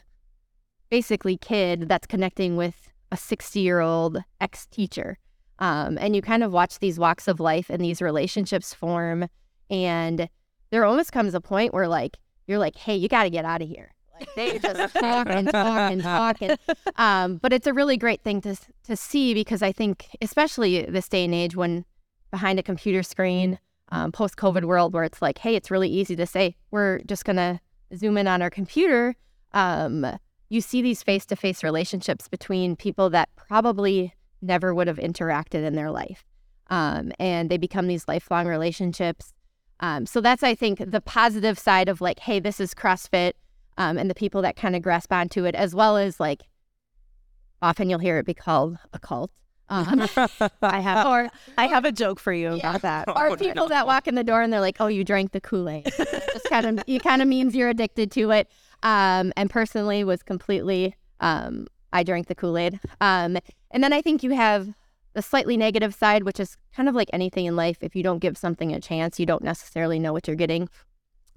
basically 0.91 1.37
kid 1.37 1.89
that's 1.89 2.05
connecting 2.05 2.55
with 2.55 2.91
a 3.11 3.17
60 3.17 3.59
year 3.59 3.79
old 3.79 4.19
ex 4.39 4.67
teacher. 4.67 5.17
Um, 5.59 5.97
and 5.99 6.15
you 6.15 6.21
kind 6.21 6.43
of 6.43 6.51
watch 6.51 6.79
these 6.79 6.99
walks 6.99 7.27
of 7.27 7.39
life 7.39 7.69
and 7.69 7.83
these 7.83 8.01
relationships 8.01 8.73
form. 8.73 9.27
And 9.69 10.29
there 10.71 10.85
almost 10.85 11.11
comes 11.11 11.33
a 11.33 11.41
point 11.41 11.73
where 11.73 11.87
like 11.87 12.17
you're 12.47 12.59
like, 12.59 12.75
hey, 12.75 12.95
you 12.95 13.07
got 13.07 13.23
to 13.23 13.29
get 13.29 13.45
out 13.45 13.61
of 13.61 13.67
here. 13.67 13.91
Like 14.19 14.33
they 14.35 14.59
just 14.59 14.93
talk 14.93 15.27
and 15.29 15.49
talk 15.49 15.91
and 15.91 16.01
talk. 16.01 16.37
And, 16.41 16.57
um, 16.97 17.37
but 17.37 17.53
it's 17.53 17.67
a 17.67 17.73
really 17.73 17.97
great 17.97 18.21
thing 18.21 18.41
to 18.41 18.55
to 18.83 18.95
see 18.95 19.33
because 19.33 19.61
I 19.61 19.71
think, 19.71 20.07
especially 20.21 20.85
this 20.85 21.09
day 21.09 21.25
and 21.25 21.33
age, 21.33 21.55
when 21.55 21.85
behind 22.31 22.59
a 22.59 22.63
computer 22.63 23.03
screen, 23.03 23.59
um, 23.89 24.11
post 24.11 24.37
COVID 24.37 24.65
world, 24.65 24.93
where 24.93 25.03
it's 25.03 25.21
like, 25.21 25.37
hey, 25.37 25.55
it's 25.55 25.71
really 25.71 25.89
easy 25.89 26.15
to 26.15 26.25
say 26.25 26.55
we're 26.71 26.99
just 26.99 27.25
gonna 27.25 27.59
zoom 27.95 28.17
in 28.17 28.27
on 28.27 28.41
our 28.41 28.49
computer. 28.49 29.15
Um, 29.53 30.05
you 30.49 30.61
see 30.61 30.81
these 30.81 31.01
face 31.01 31.25
to 31.27 31.35
face 31.35 31.63
relationships 31.63 32.27
between 32.27 32.75
people 32.75 33.09
that 33.09 33.29
probably 33.35 34.13
never 34.45 34.73
would 34.73 34.87
have 34.87 34.97
interacted 34.97 35.65
in 35.65 35.75
their 35.75 35.91
life. 35.91 36.23
Um, 36.69 37.11
and 37.19 37.49
they 37.49 37.57
become 37.57 37.87
these 37.87 38.07
lifelong 38.07 38.47
relationships. 38.47 39.33
Um, 39.79 40.05
so 40.05 40.21
that's, 40.21 40.43
I 40.43 40.55
think, 40.55 40.79
the 40.79 41.01
positive 41.01 41.59
side 41.59 41.89
of 41.89 42.01
like, 42.01 42.19
hey, 42.19 42.39
this 42.39 42.59
is 42.59 42.73
CrossFit, 42.73 43.33
um, 43.77 43.97
and 43.97 44.09
the 44.09 44.15
people 44.15 44.41
that 44.41 44.55
kind 44.55 44.75
of 44.75 44.81
grasp 44.81 45.11
onto 45.11 45.45
it, 45.45 45.53
as 45.53 45.75
well 45.75 45.97
as 45.97 46.19
like, 46.19 46.43
often 47.61 47.89
you'll 47.89 47.99
hear 47.99 48.17
it 48.17 48.25
be 48.25 48.33
called 48.33 48.77
a 48.93 48.99
cult. 48.99 49.31
Um, 49.67 50.07
I 50.61 50.79
have, 50.79 51.07
or 51.07 51.29
I 51.57 51.67
have 51.67 51.85
a 51.85 51.91
joke 51.91 52.19
for 52.19 52.31
you 52.31 52.53
about 52.53 52.81
that. 52.83 53.07
or 53.13 53.35
people 53.37 53.67
that 53.69 53.87
walk 53.87 54.07
in 54.07 54.15
the 54.15 54.23
door 54.23 54.41
and 54.41 54.53
they're 54.53 54.61
like, 54.61 54.77
"Oh, 54.79 54.87
you 54.87 55.03
drank 55.03 55.31
the 55.31 55.41
Kool 55.41 55.67
Aid." 55.67 55.85
Just 55.97 56.45
kind 56.49 56.65
of, 56.65 56.83
you 56.87 56.99
kind 56.99 57.21
of 57.21 57.27
means 57.27 57.55
you're 57.55 57.69
addicted 57.69 58.11
to 58.11 58.31
it. 58.31 58.49
Um, 58.83 59.33
and 59.35 59.49
personally, 59.49 60.03
was 60.03 60.21
completely, 60.21 60.95
um, 61.19 61.67
I 61.95 62.03
drank 62.03 62.27
the 62.27 62.35
Kool 62.35 62.57
Aid. 62.57 62.79
Um, 62.99 63.37
and 63.71 63.83
then 63.83 63.93
I 63.93 64.01
think 64.01 64.21
you 64.21 64.31
have 64.31 64.73
the 65.13 65.21
slightly 65.21 65.55
negative 65.55 65.95
side, 65.95 66.23
which 66.23 66.39
is 66.41 66.57
kind 66.75 66.89
of 66.89 66.93
like 66.95 67.09
anything 67.13 67.45
in 67.45 67.55
life. 67.55 67.77
If 67.81 67.95
you 67.95 68.03
don't 68.03 68.19
give 68.19 68.37
something 68.37 68.73
a 68.73 68.81
chance, 68.81 69.17
you 69.19 69.25
don't 69.25 69.43
necessarily 69.43 69.97
know 69.97 70.11
what 70.11 70.27
you're 70.27 70.35
getting. 70.35 70.67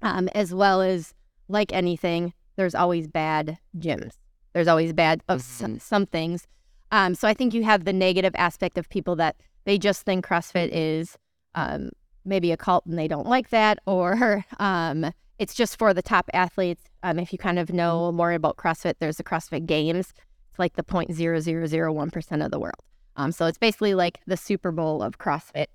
Um, 0.01 0.27
as 0.35 0.53
well 0.53 0.81
as 0.81 1.13
like 1.47 1.71
anything, 1.73 2.33
there's 2.57 2.75
always 2.75 3.07
bad 3.07 3.57
gyms. 3.77 4.15
There's 4.53 4.67
always 4.67 4.91
bad 4.91 5.21
of 5.29 5.39
Mhm. 5.41 5.75
s- 5.77 5.83
some 5.83 6.05
things. 6.05 6.45
Um, 6.91 7.15
so 7.15 7.27
I 7.27 7.33
think 7.33 7.53
you 7.53 7.63
have 7.63 7.85
the 7.85 7.93
negative 7.93 8.33
aspect 8.35 8.77
of 8.77 8.89
people 8.89 9.15
that 9.17 9.37
they 9.63 9.77
just 9.77 10.03
think 10.03 10.25
CrossFit 10.27 10.69
is 10.73 11.17
um, 11.55 11.91
maybe 12.25 12.51
a 12.51 12.57
cult 12.57 12.85
and 12.85 12.97
they 12.99 13.07
don't 13.07 13.27
like 13.27 13.49
that, 13.49 13.79
or 13.85 14.45
um, 14.59 15.13
it's 15.37 15.53
just 15.53 15.77
for 15.79 15.93
the 15.93 16.01
top 16.01 16.29
athletes. 16.33 16.83
Um, 17.01 17.17
if 17.17 17.31
you 17.31 17.39
kind 17.39 17.57
of 17.59 17.71
know 17.71 18.11
more 18.11 18.33
about 18.33 18.57
CrossFit, 18.57 18.95
there's 18.99 19.17
the 19.17 19.23
CrossFit 19.23 19.65
Games. 19.65 20.13
Like 20.59 20.75
the 20.75 20.83
0.0001% 20.83 22.45
of 22.45 22.51
the 22.51 22.59
world. 22.59 22.75
Um, 23.15 23.31
so 23.31 23.47
it's 23.47 23.57
basically 23.57 23.95
like 23.95 24.19
the 24.27 24.37
Super 24.37 24.71
Bowl 24.71 25.01
of 25.01 25.17
CrossFit. 25.17 25.67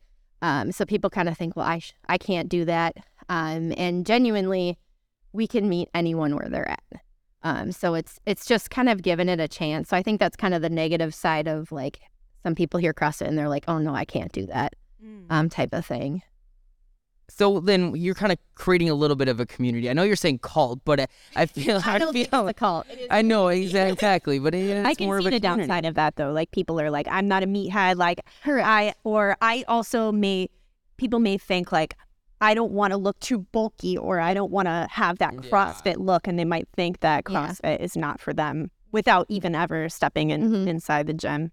Um, 0.43 0.73
so 0.73 0.85
people 0.85 1.11
kind 1.11 1.29
of 1.29 1.37
think, 1.37 1.57
well, 1.57 1.67
I 1.67 1.79
sh- 1.79 1.95
I 2.09 2.19
can't 2.19 2.49
do 2.49 2.65
that. 2.67 2.97
Um, 3.29 3.73
and 3.77 4.07
genuinely, 4.07 4.79
we 5.33 5.47
can 5.47 5.69
meet 5.69 5.89
anyone 5.95 6.37
where 6.37 6.49
they're 6.49 6.71
at. 6.71 6.85
Um, 7.43 7.73
so 7.73 7.95
it's 7.95 8.21
it's 8.25 8.47
just 8.47 8.71
kind 8.71 8.89
of 8.89 9.03
giving 9.03 9.29
it 9.29 9.41
a 9.41 9.49
chance. 9.49 9.89
So 9.89 9.97
I 9.97 10.03
think 10.03 10.21
that's 10.21 10.37
kind 10.37 10.55
of 10.55 10.63
the 10.63 10.71
negative 10.71 11.15
side 11.15 11.49
of 11.49 11.73
like 11.73 12.01
some 12.43 12.55
people 12.55 12.79
hear 12.81 12.95
CrossFit 12.95 13.27
and 13.27 13.37
they're 13.37 13.49
like, 13.49 13.65
oh 13.69 13.79
no, 13.79 13.95
I 13.95 14.05
can't 14.05 14.33
do 14.33 14.47
that 14.47 14.75
um, 15.31 15.49
type 15.49 15.73
of 15.73 15.85
thing. 15.85 16.23
So 17.29 17.59
then 17.61 17.95
you're 17.97 18.15
kind 18.15 18.33
of 18.33 18.39
creating 18.55 18.91
a 18.91 18.95
little 18.95 19.17
bit 19.17 19.29
of 19.29 19.41
a 19.41 19.47
community. 19.47 19.89
I 19.89 19.93
know 19.95 20.03
you're 20.03 20.15
saying 20.17 20.39
cult, 20.41 20.81
but 20.85 21.01
I- 21.01 21.07
I 21.37 21.47
feel 21.55 21.81
I, 21.85 21.99
don't 21.99 22.13
think 22.13 22.31
feel 22.31 22.47
it's 22.47 22.51
a 22.51 22.55
cult. 22.55 22.87
I 23.11 23.23
know 23.23 23.47
exa- 23.47 23.91
exactly, 23.93 24.39
but 24.39 24.55
it, 24.55 24.65
it's 24.69 24.87
I 24.89 24.95
can 24.95 25.07
more 25.07 25.21
see 25.21 25.27
of 25.29 25.33
a 25.33 25.37
the 25.37 25.41
community. 25.41 25.63
downside 25.69 25.85
of 25.87 25.95
that 25.95 26.17
though. 26.17 26.33
Like 26.33 26.51
people 26.51 26.81
are 26.81 26.91
like, 26.91 27.07
I'm 27.11 27.27
not 27.27 27.43
a 27.43 27.47
meathead. 27.47 27.97
Like 27.97 28.21
her, 28.43 28.61
I 28.63 28.95
or 29.05 29.37
I 29.41 29.65
also 29.69 30.13
may 30.13 30.49
people 30.97 31.19
may 31.19 31.39
think 31.39 31.73
like 31.73 31.97
I 32.41 32.53
don't 32.53 32.73
want 32.73 32.91
to 32.93 32.99
look 32.99 33.19
too 33.21 33.39
bulky 33.53 33.97
or 33.97 34.21
I 34.21 34.35
don't 34.35 34.51
want 34.51 34.67
to 34.67 34.87
have 34.91 35.19
that 35.19 35.33
Yeah. 35.35 35.41
CrossFit 35.51 35.97
look, 35.97 36.27
and 36.29 36.39
they 36.39 36.45
might 36.45 36.69
think 36.77 37.01
that 37.01 37.25
Yeah. 37.29 37.49
CrossFit 37.49 37.81
is 37.81 37.97
not 37.97 38.21
for 38.21 38.35
them 38.35 38.71
without 38.93 39.25
even 39.31 39.55
ever 39.55 39.89
stepping 39.89 40.31
in 40.31 40.51
Mhm. 40.51 40.67
inside 40.69 41.07
the 41.07 41.15
gym. 41.15 41.53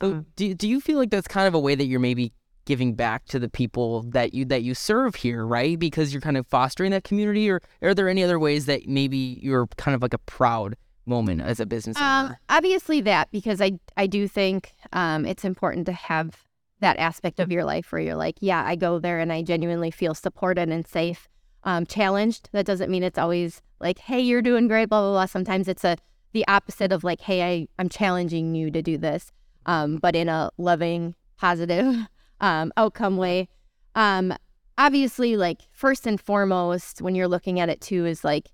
So 0.00 0.08
Um, 0.12 0.26
do 0.36 0.54
do 0.54 0.66
you 0.68 0.80
feel 0.80 0.98
like 0.98 1.10
that's 1.10 1.28
kind 1.28 1.46
of 1.46 1.54
a 1.54 1.58
way 1.60 1.74
that 1.74 1.84
you're 1.86 2.00
maybe 2.00 2.32
giving 2.68 2.92
back 2.94 3.24
to 3.24 3.38
the 3.38 3.48
people 3.48 4.02
that 4.02 4.34
you 4.34 4.44
that 4.44 4.62
you 4.62 4.74
serve 4.74 5.14
here, 5.14 5.44
right? 5.46 5.78
Because 5.78 6.12
you're 6.12 6.20
kind 6.20 6.36
of 6.36 6.46
fostering 6.46 6.90
that 6.90 7.02
community, 7.02 7.48
or 7.50 7.62
are 7.80 7.94
there 7.94 8.10
any 8.10 8.22
other 8.22 8.38
ways 8.38 8.66
that 8.66 8.86
maybe 8.86 9.40
you're 9.42 9.66
kind 9.78 9.94
of 9.94 10.02
like 10.02 10.12
a 10.12 10.18
proud 10.18 10.76
moment 11.06 11.40
as 11.40 11.58
a 11.60 11.64
business 11.64 11.96
Um, 11.96 12.26
owner? 12.26 12.40
obviously 12.50 13.00
that 13.00 13.30
because 13.30 13.62
I 13.62 13.72
I 13.96 14.06
do 14.06 14.28
think 14.28 14.74
um, 14.92 15.24
it's 15.24 15.44
important 15.46 15.86
to 15.86 15.92
have 15.92 16.44
that 16.80 16.98
aspect 16.98 17.40
of 17.40 17.50
your 17.50 17.64
life 17.64 17.90
where 17.90 18.02
you're 18.02 18.14
like, 18.14 18.36
yeah, 18.40 18.62
I 18.64 18.76
go 18.76 18.98
there 18.98 19.18
and 19.18 19.32
I 19.32 19.42
genuinely 19.42 19.90
feel 19.90 20.14
supported 20.14 20.68
and 20.68 20.86
safe. 20.86 21.26
Um, 21.64 21.86
challenged. 21.86 22.50
That 22.52 22.66
doesn't 22.66 22.90
mean 22.90 23.02
it's 23.02 23.18
always 23.18 23.62
like, 23.80 23.98
hey, 23.98 24.20
you're 24.20 24.42
doing 24.42 24.68
great, 24.68 24.90
blah 24.90 25.00
blah 25.00 25.12
blah. 25.12 25.26
Sometimes 25.26 25.68
it's 25.68 25.84
a 25.84 25.96
the 26.34 26.46
opposite 26.46 26.92
of 26.92 27.02
like, 27.02 27.22
hey, 27.22 27.42
I 27.42 27.68
I'm 27.78 27.88
challenging 27.88 28.54
you 28.54 28.70
to 28.70 28.82
do 28.82 28.98
this, 28.98 29.32
um, 29.64 29.96
but 29.96 30.14
in 30.14 30.28
a 30.28 30.50
loving, 30.58 31.14
positive 31.38 31.96
um, 32.40 32.72
outcome 32.76 33.16
way. 33.16 33.48
Um, 33.94 34.34
obviously, 34.76 35.36
like 35.36 35.62
first 35.72 36.06
and 36.06 36.20
foremost, 36.20 37.02
when 37.02 37.14
you're 37.14 37.28
looking 37.28 37.60
at 37.60 37.68
it 37.68 37.80
too, 37.80 38.06
is 38.06 38.24
like 38.24 38.50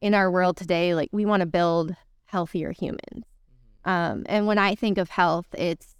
in 0.00 0.14
our 0.14 0.30
world 0.30 0.56
today, 0.56 0.94
like 0.94 1.08
we 1.12 1.24
want 1.24 1.40
to 1.40 1.46
build 1.46 1.94
healthier 2.26 2.72
humans. 2.72 3.24
Um, 3.84 4.24
and 4.26 4.46
when 4.46 4.58
I 4.58 4.74
think 4.74 4.98
of 4.98 5.10
health, 5.10 5.46
it's 5.56 5.96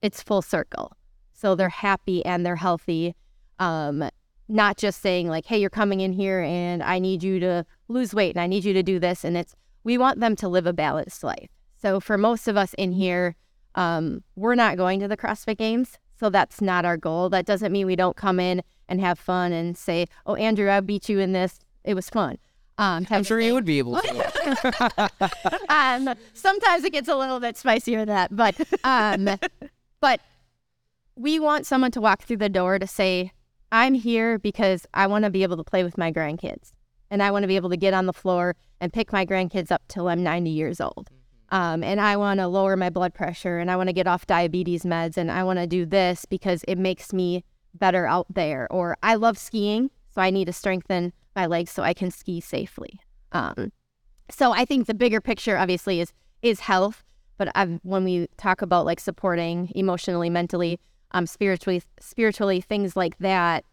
it's 0.00 0.22
full 0.22 0.42
circle. 0.42 0.92
So 1.32 1.54
they're 1.54 1.68
happy 1.68 2.24
and 2.24 2.44
they're 2.44 2.56
healthy. 2.56 3.14
Um, 3.58 4.08
not 4.48 4.76
just 4.76 5.00
saying 5.00 5.28
like, 5.28 5.46
"Hey, 5.46 5.58
you're 5.58 5.70
coming 5.70 6.00
in 6.00 6.12
here 6.12 6.40
and 6.40 6.82
I 6.82 6.98
need 6.98 7.22
you 7.22 7.40
to 7.40 7.64
lose 7.88 8.14
weight 8.14 8.34
and 8.36 8.40
I 8.40 8.46
need 8.46 8.64
you 8.64 8.72
to 8.74 8.82
do 8.82 8.98
this." 8.98 9.24
And 9.24 9.36
it's 9.36 9.54
we 9.84 9.98
want 9.98 10.20
them 10.20 10.36
to 10.36 10.48
live 10.48 10.66
a 10.66 10.72
balanced 10.72 11.24
life. 11.24 11.50
So 11.80 11.98
for 11.98 12.16
most 12.16 12.46
of 12.46 12.56
us 12.56 12.74
in 12.74 12.92
here, 12.92 13.34
um, 13.74 14.22
we're 14.36 14.54
not 14.54 14.76
going 14.76 15.00
to 15.00 15.08
the 15.08 15.16
CrossFit 15.16 15.58
Games, 15.58 15.98
so 16.22 16.30
that's 16.30 16.60
not 16.60 16.84
our 16.84 16.96
goal. 16.96 17.28
That 17.30 17.46
doesn't 17.46 17.72
mean 17.72 17.84
we 17.84 17.96
don't 17.96 18.16
come 18.16 18.38
in 18.38 18.62
and 18.88 19.00
have 19.00 19.18
fun 19.18 19.52
and 19.52 19.76
say, 19.76 20.06
"Oh, 20.24 20.36
Andrew, 20.36 20.70
I 20.70 20.78
beat 20.78 21.08
you 21.08 21.18
in 21.18 21.32
this. 21.32 21.58
It 21.82 21.94
was 21.94 22.08
fun." 22.08 22.38
Um, 22.78 23.08
I'm 23.10 23.24
sure 23.24 23.40
you 23.40 23.54
would 23.54 23.64
be 23.64 23.80
able 23.80 24.00
to. 24.00 25.64
um, 25.68 26.14
sometimes 26.32 26.84
it 26.84 26.92
gets 26.92 27.08
a 27.08 27.16
little 27.16 27.40
bit 27.40 27.56
spicier 27.56 27.98
than 27.98 28.14
that, 28.14 28.36
but 28.36 28.54
um, 28.84 29.30
but 30.00 30.20
we 31.16 31.40
want 31.40 31.66
someone 31.66 31.90
to 31.90 32.00
walk 32.00 32.22
through 32.22 32.36
the 32.36 32.48
door 32.48 32.78
to 32.78 32.86
say, 32.86 33.32
"I'm 33.72 33.94
here 33.94 34.38
because 34.38 34.86
I 34.94 35.08
want 35.08 35.24
to 35.24 35.30
be 35.30 35.42
able 35.42 35.56
to 35.56 35.64
play 35.64 35.82
with 35.82 35.98
my 35.98 36.12
grandkids, 36.12 36.70
and 37.10 37.20
I 37.20 37.32
want 37.32 37.42
to 37.42 37.48
be 37.48 37.56
able 37.56 37.70
to 37.70 37.76
get 37.76 37.94
on 37.94 38.06
the 38.06 38.12
floor 38.12 38.54
and 38.80 38.92
pick 38.92 39.12
my 39.12 39.26
grandkids 39.26 39.72
up 39.72 39.82
till 39.88 40.06
I'm 40.06 40.22
90 40.22 40.50
years 40.50 40.80
old." 40.80 41.10
Um, 41.52 41.84
and 41.84 42.00
I 42.00 42.16
want 42.16 42.40
to 42.40 42.48
lower 42.48 42.76
my 42.76 42.88
blood 42.88 43.12
pressure, 43.12 43.58
and 43.58 43.70
I 43.70 43.76
want 43.76 43.90
to 43.90 43.92
get 43.92 44.06
off 44.06 44.26
diabetes 44.26 44.84
meds, 44.84 45.18
and 45.18 45.30
I 45.30 45.44
want 45.44 45.58
to 45.58 45.66
do 45.66 45.84
this 45.84 46.24
because 46.24 46.64
it 46.66 46.78
makes 46.78 47.12
me 47.12 47.44
better 47.74 48.06
out 48.06 48.26
there. 48.34 48.66
Or 48.70 48.96
I 49.02 49.16
love 49.16 49.36
skiing, 49.36 49.90
so 50.14 50.22
I 50.22 50.30
need 50.30 50.46
to 50.46 50.52
strengthen 50.52 51.12
my 51.36 51.44
legs 51.44 51.70
so 51.70 51.82
I 51.82 51.92
can 51.92 52.10
ski 52.10 52.40
safely. 52.40 53.00
Um, 53.32 53.70
so 54.30 54.52
I 54.52 54.64
think 54.64 54.86
the 54.86 54.94
bigger 54.94 55.20
picture, 55.20 55.58
obviously, 55.58 56.00
is 56.00 56.12
is 56.40 56.60
health. 56.60 57.04
But 57.36 57.50
I've, 57.54 57.80
when 57.82 58.04
we 58.04 58.28
talk 58.38 58.62
about 58.62 58.86
like 58.86 59.00
supporting 59.00 59.70
emotionally, 59.74 60.30
mentally, 60.30 60.80
um, 61.10 61.26
spiritually, 61.26 61.82
spiritually, 62.00 62.62
things 62.62 62.96
like 62.96 63.18
that, 63.18 63.64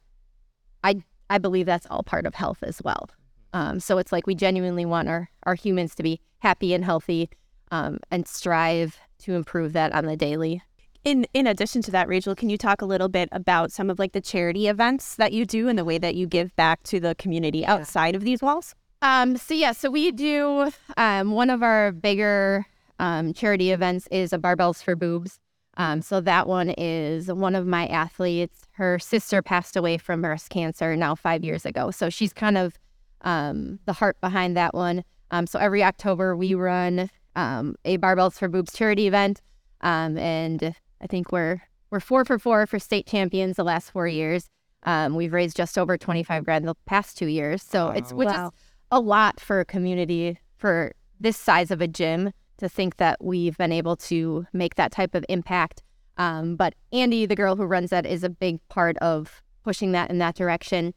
I 0.83 1.01
I 1.29 1.37
believe 1.37 1.65
that's 1.65 1.87
all 1.89 2.03
part 2.03 2.25
of 2.25 2.35
health 2.35 2.61
as 2.61 2.81
well. 2.83 3.09
Um, 3.53 3.79
so 3.79 3.99
it's 3.99 4.11
like 4.11 4.27
we 4.27 4.35
genuinely 4.35 4.85
want 4.85 5.07
our 5.07 5.29
our 5.43 5.55
humans 5.55 5.95
to 5.95 6.03
be 6.03 6.19
happy 6.39 6.73
and 6.73 6.83
healthy, 6.83 7.29
um, 7.71 7.99
and 8.11 8.27
strive 8.27 8.97
to 9.19 9.33
improve 9.33 9.73
that 9.73 9.93
on 9.93 10.05
the 10.05 10.17
daily. 10.17 10.61
In 11.05 11.25
in 11.33 11.47
addition 11.47 11.81
to 11.83 11.91
that, 11.91 12.07
Rachael, 12.07 12.35
can 12.35 12.49
you 12.49 12.57
talk 12.57 12.81
a 12.81 12.85
little 12.85 13.07
bit 13.07 13.29
about 13.31 13.71
some 13.71 13.89
of 13.89 13.99
like 13.99 14.11
the 14.11 14.21
charity 14.21 14.67
events 14.67 15.15
that 15.15 15.31
you 15.31 15.45
do 15.45 15.69
and 15.69 15.79
the 15.79 15.85
way 15.85 15.97
that 15.97 16.15
you 16.15 16.27
give 16.27 16.53
back 16.55 16.83
to 16.83 16.99
the 16.99 17.15
community 17.15 17.65
outside 17.65 18.15
of 18.15 18.23
these 18.23 18.41
walls? 18.41 18.75
Um, 19.01 19.37
so 19.37 19.53
yeah, 19.53 19.71
so 19.71 19.89
we 19.89 20.11
do 20.11 20.71
um, 20.97 21.31
one 21.31 21.49
of 21.49 21.63
our 21.63 21.93
bigger 21.93 22.65
um, 22.99 23.33
charity 23.33 23.71
events 23.71 24.07
is 24.11 24.33
a 24.33 24.37
barbells 24.37 24.83
for 24.83 24.95
boobs. 24.95 25.39
Um, 25.77 26.01
so 26.01 26.19
that 26.19 26.47
one 26.47 26.71
is 26.71 27.31
one 27.31 27.55
of 27.55 27.65
my 27.65 27.87
athletes. 27.87 28.67
Her 28.71 28.99
sister 28.99 29.41
passed 29.41 29.77
away 29.77 29.97
from 29.97 30.21
breast 30.21 30.49
cancer 30.49 30.97
now 30.97 31.15
five 31.15 31.45
years 31.45 31.65
ago. 31.65 31.91
So 31.91 32.09
she's 32.09 32.33
kind 32.33 32.57
of 32.57 32.77
um, 33.21 33.79
the 33.85 33.93
heart 33.93 34.19
behind 34.19 34.57
that 34.57 34.73
one. 34.73 35.05
Um, 35.31 35.47
so 35.47 35.59
every 35.59 35.81
October 35.81 36.35
we 36.35 36.53
run 36.53 37.09
um, 37.39 37.75
a 37.85 37.97
barbells 37.97 38.35
for 38.39 38.47
boobs 38.49 38.73
charity 38.73 39.05
event, 39.07 39.41
um, 39.81 40.17
and 40.17 40.59
I 41.03 41.07
think 41.07 41.31
we're 41.31 41.61
we're 41.91 41.99
four 42.09 42.25
for 42.25 42.37
four 42.39 42.67
for 42.67 42.79
state 42.79 43.07
champions 43.07 43.55
the 43.55 43.63
last 43.63 43.91
four 43.91 44.07
years. 44.07 44.47
Um, 44.83 45.15
we've 45.15 45.33
raised 45.33 45.55
just 45.57 45.77
over 45.77 45.97
twenty 45.97 46.23
five 46.23 46.43
grand 46.45 46.67
the 46.67 46.75
past 46.85 47.17
two 47.17 47.27
years. 47.39 47.61
So 47.63 47.89
it's 47.89 48.11
which 48.13 48.27
Wow. 48.29 48.47
is 48.47 48.51
a 48.91 48.99
lot 48.99 49.39
for 49.39 49.59
a 49.59 49.65
community 49.65 50.37
for 50.57 50.93
this 51.19 51.37
size 51.37 51.71
of 51.71 51.81
a 51.81 51.87
gym 51.87 52.31
to 52.57 52.67
think 52.69 52.97
that 52.97 53.15
we've 53.31 53.57
been 53.57 53.71
able 53.71 53.95
to 54.11 54.45
make 54.53 54.75
that 54.75 54.91
type 54.91 55.15
of 55.15 55.23
impact 55.29 55.81
Um, 56.17 56.57
but 56.57 56.73
Andy, 56.91 57.25
the 57.25 57.35
girl 57.35 57.55
who 57.55 57.63
runs 57.63 57.89
that, 57.91 58.05
is 58.05 58.23
a 58.25 58.29
big 58.29 58.59
part 58.67 58.97
of 58.97 59.41
pushing 59.63 59.93
that 59.93 60.09
in 60.11 60.17
that 60.19 60.35
direction. 60.35 60.93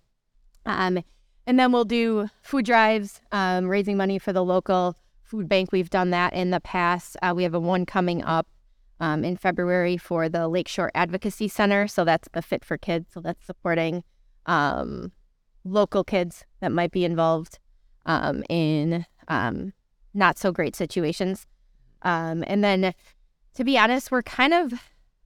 Um, 0.67 0.99
and 1.47 1.59
then 1.59 1.71
we'll 1.73 1.85
do 1.85 2.29
food 2.43 2.65
drives, 2.65 3.21
um, 3.31 3.69
raising 3.69 3.97
money 3.97 4.19
for 4.19 4.33
the 4.33 4.43
local 4.43 4.97
food 5.33 5.49
bank. 5.49 5.73
We've 5.73 5.88
done 5.88 6.11
that 6.11 6.35
in 6.35 6.51
the 6.51 6.61
past. 6.61 7.16
Uh, 7.23 7.33
we 7.35 7.42
have 7.42 7.55
a 7.55 7.59
one 7.59 7.87
coming 7.87 8.23
up 8.23 8.47
um, 9.01 9.25
in 9.25 9.38
February 9.38 9.97
for 9.97 10.29
the 10.29 10.47
Lakeshore 10.47 10.92
Advocacy 10.95 11.49
Center. 11.49 11.88
So 11.88 12.05
that's 12.05 12.29
a 12.35 12.42
Fit 12.42 12.66
for 12.66 12.77
Kids. 12.77 13.09
So 13.14 13.21
that's 13.21 13.47
supporting 13.47 14.05
um, 14.45 15.11
local 15.64 16.05
kids 16.05 16.45
that 16.61 16.71
might 16.71 16.92
be 16.92 17.07
involved 17.07 17.59
um, 18.05 18.45
in 18.51 19.07
um, 19.29 19.73
not 20.12 20.37
so 20.37 20.53
great 20.53 20.77
situations. 20.77 21.47
Um, 22.03 22.45
and 22.47 22.62
then, 22.62 22.92
to 23.55 23.64
be 23.64 23.79
honest, 23.79 24.11
we're 24.11 24.23
kind 24.23 24.53
of 24.53 24.75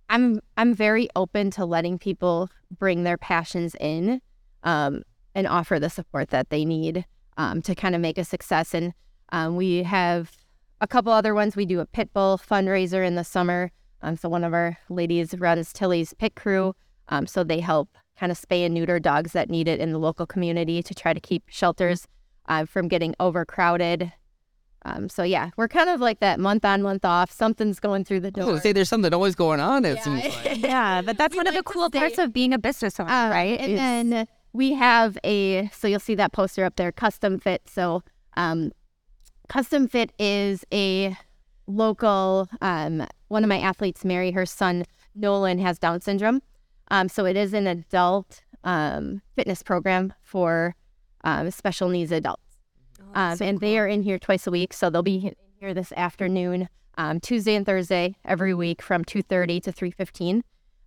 I'm 0.09 0.39
I'm 0.57 0.73
very 0.73 1.09
open 1.17 1.51
to 1.53 1.65
letting 1.65 1.99
people 1.99 2.49
bring 2.71 3.03
their 3.03 3.19
passions 3.19 3.75
in 3.81 4.21
um, 4.63 5.03
and 5.35 5.49
offer 5.49 5.81
the 5.81 5.91
support 5.91 6.29
that 6.31 6.51
they 6.51 6.65
need 6.65 7.05
to 7.37 7.75
kind 7.75 7.97
of 7.97 8.01
make 8.01 8.19
a 8.19 8.25
success. 8.25 8.73
And 8.73 8.93
um, 9.33 9.57
we 9.57 9.83
have 9.83 10.33
a 10.81 10.87
couple 10.87 11.13
other 11.13 11.35
ones. 11.35 11.57
We 11.57 11.67
do 11.67 11.81
a 11.81 11.87
pit 11.87 12.11
bull 12.13 12.39
fundraiser 12.39 13.07
in 13.07 13.15
the 13.15 13.25
summer. 13.25 13.71
Um, 14.03 14.17
so 14.17 14.29
one 14.29 14.45
of 14.45 14.53
our 14.53 14.79
ladies 14.89 15.35
runs 15.39 15.73
Tilly's 15.73 16.13
Pit 16.15 16.35
Crew. 16.35 16.75
Um, 17.09 17.27
so 17.27 17.43
they 17.45 17.61
help 17.61 17.89
kind 18.19 18.31
of 18.33 18.39
spay 18.41 18.65
and 18.65 18.75
neuter 18.75 18.99
dogs 18.99 19.33
that 19.33 19.49
need 19.51 19.69
it 19.69 19.81
in 19.81 19.93
the 19.93 19.99
local 19.99 20.27
community 20.27 20.83
to 20.83 20.95
try 20.95 21.13
to 21.13 21.21
keep 21.21 21.45
shelters 21.49 22.07
uh, 22.49 22.65
from 22.65 22.89
getting 22.89 23.15
overcrowded 23.21 24.13
um, 24.85 25.09
so 25.09 25.25
yeah, 25.25 25.51
we're 25.57 25.67
kind 25.67 25.91
of 25.91 26.01
like 26.01 26.21
that 26.21 26.39
month 26.39 26.65
on, 26.65 26.81
month 26.81 27.05
off. 27.05 27.33
Something's 27.33 27.81
going 27.81 28.05
through 28.05 28.21
the 28.21 28.29
I 28.29 28.31
was 28.31 28.35
door. 28.37 28.47
gonna 28.53 28.61
say 28.61 28.73
there's 28.73 28.89
something 28.89 29.13
always 29.13 29.35
going 29.35 29.59
on. 29.59 29.85
It 29.85 30.01
seems 30.01 30.23
like. 30.23 30.59
Yeah, 30.63 31.03
but 31.03 31.19
that's 31.19 31.35
We 31.35 31.39
one 31.39 31.49
of 31.49 31.55
the 31.55 31.65
cool 31.65 31.89
stay- 31.89 31.99
parts 31.99 32.19
of 32.19 32.33
being 32.33 32.53
a 32.55 32.59
business 32.59 33.01
owner, 33.01 33.11
Uh, 33.11 33.31
right? 33.31 33.59
And 33.59 33.73
Is- 33.73 33.79
then 33.81 34.27
we 34.53 34.75
have 34.75 35.19
a 35.25 35.67
so 35.71 35.89
you'll 35.89 35.99
see 35.99 36.15
that 36.15 36.31
poster 36.33 36.65
up 36.65 36.77
there, 36.77 36.93
custom 36.93 37.41
fit. 37.41 37.63
So 37.69 38.05
um, 38.37 38.71
custom 39.49 39.89
fit 39.89 40.13
is 40.19 40.65
a 40.73 41.17
local 41.67 42.49
um, 42.61 43.07
one 43.29 43.43
of 43.43 43.49
my 43.49 43.59
athletes, 43.59 44.05
Mary, 44.05 44.31
her 44.31 44.47
son 44.47 44.85
Nolan 45.15 45.59
has 45.59 45.79
Down 45.79 46.01
syndrome. 46.01 46.43
Um, 46.89 47.09
so 47.09 47.25
it 47.25 47.37
is 47.37 47.53
an 47.53 47.67
adult 47.67 48.43
um, 48.65 49.23
fitness 49.35 49.63
program 49.63 50.13
for 50.23 50.75
um, 51.25 51.51
special 51.51 51.89
needs 51.89 52.13
adults. 52.13 52.43
Um, 53.15 53.39
and 53.41 53.61
they 53.61 53.79
are 53.79 53.87
in 53.87 54.03
here 54.03 54.19
twice 54.19 54.47
a 54.47 54.51
week, 54.51 54.73
so 54.73 54.91
they'll 54.91 55.03
be 55.03 55.33
here 55.59 55.73
this 55.73 55.93
afternoon, 55.93 56.69
um, 56.99 57.19
Tuesday 57.19 57.55
and 57.55 57.65
Thursday 57.65 58.17
every 58.25 58.53
week 58.53 58.83
from 58.83 59.05
2:30 59.05 59.61
to 59.63 59.73
3:15. 59.73 60.43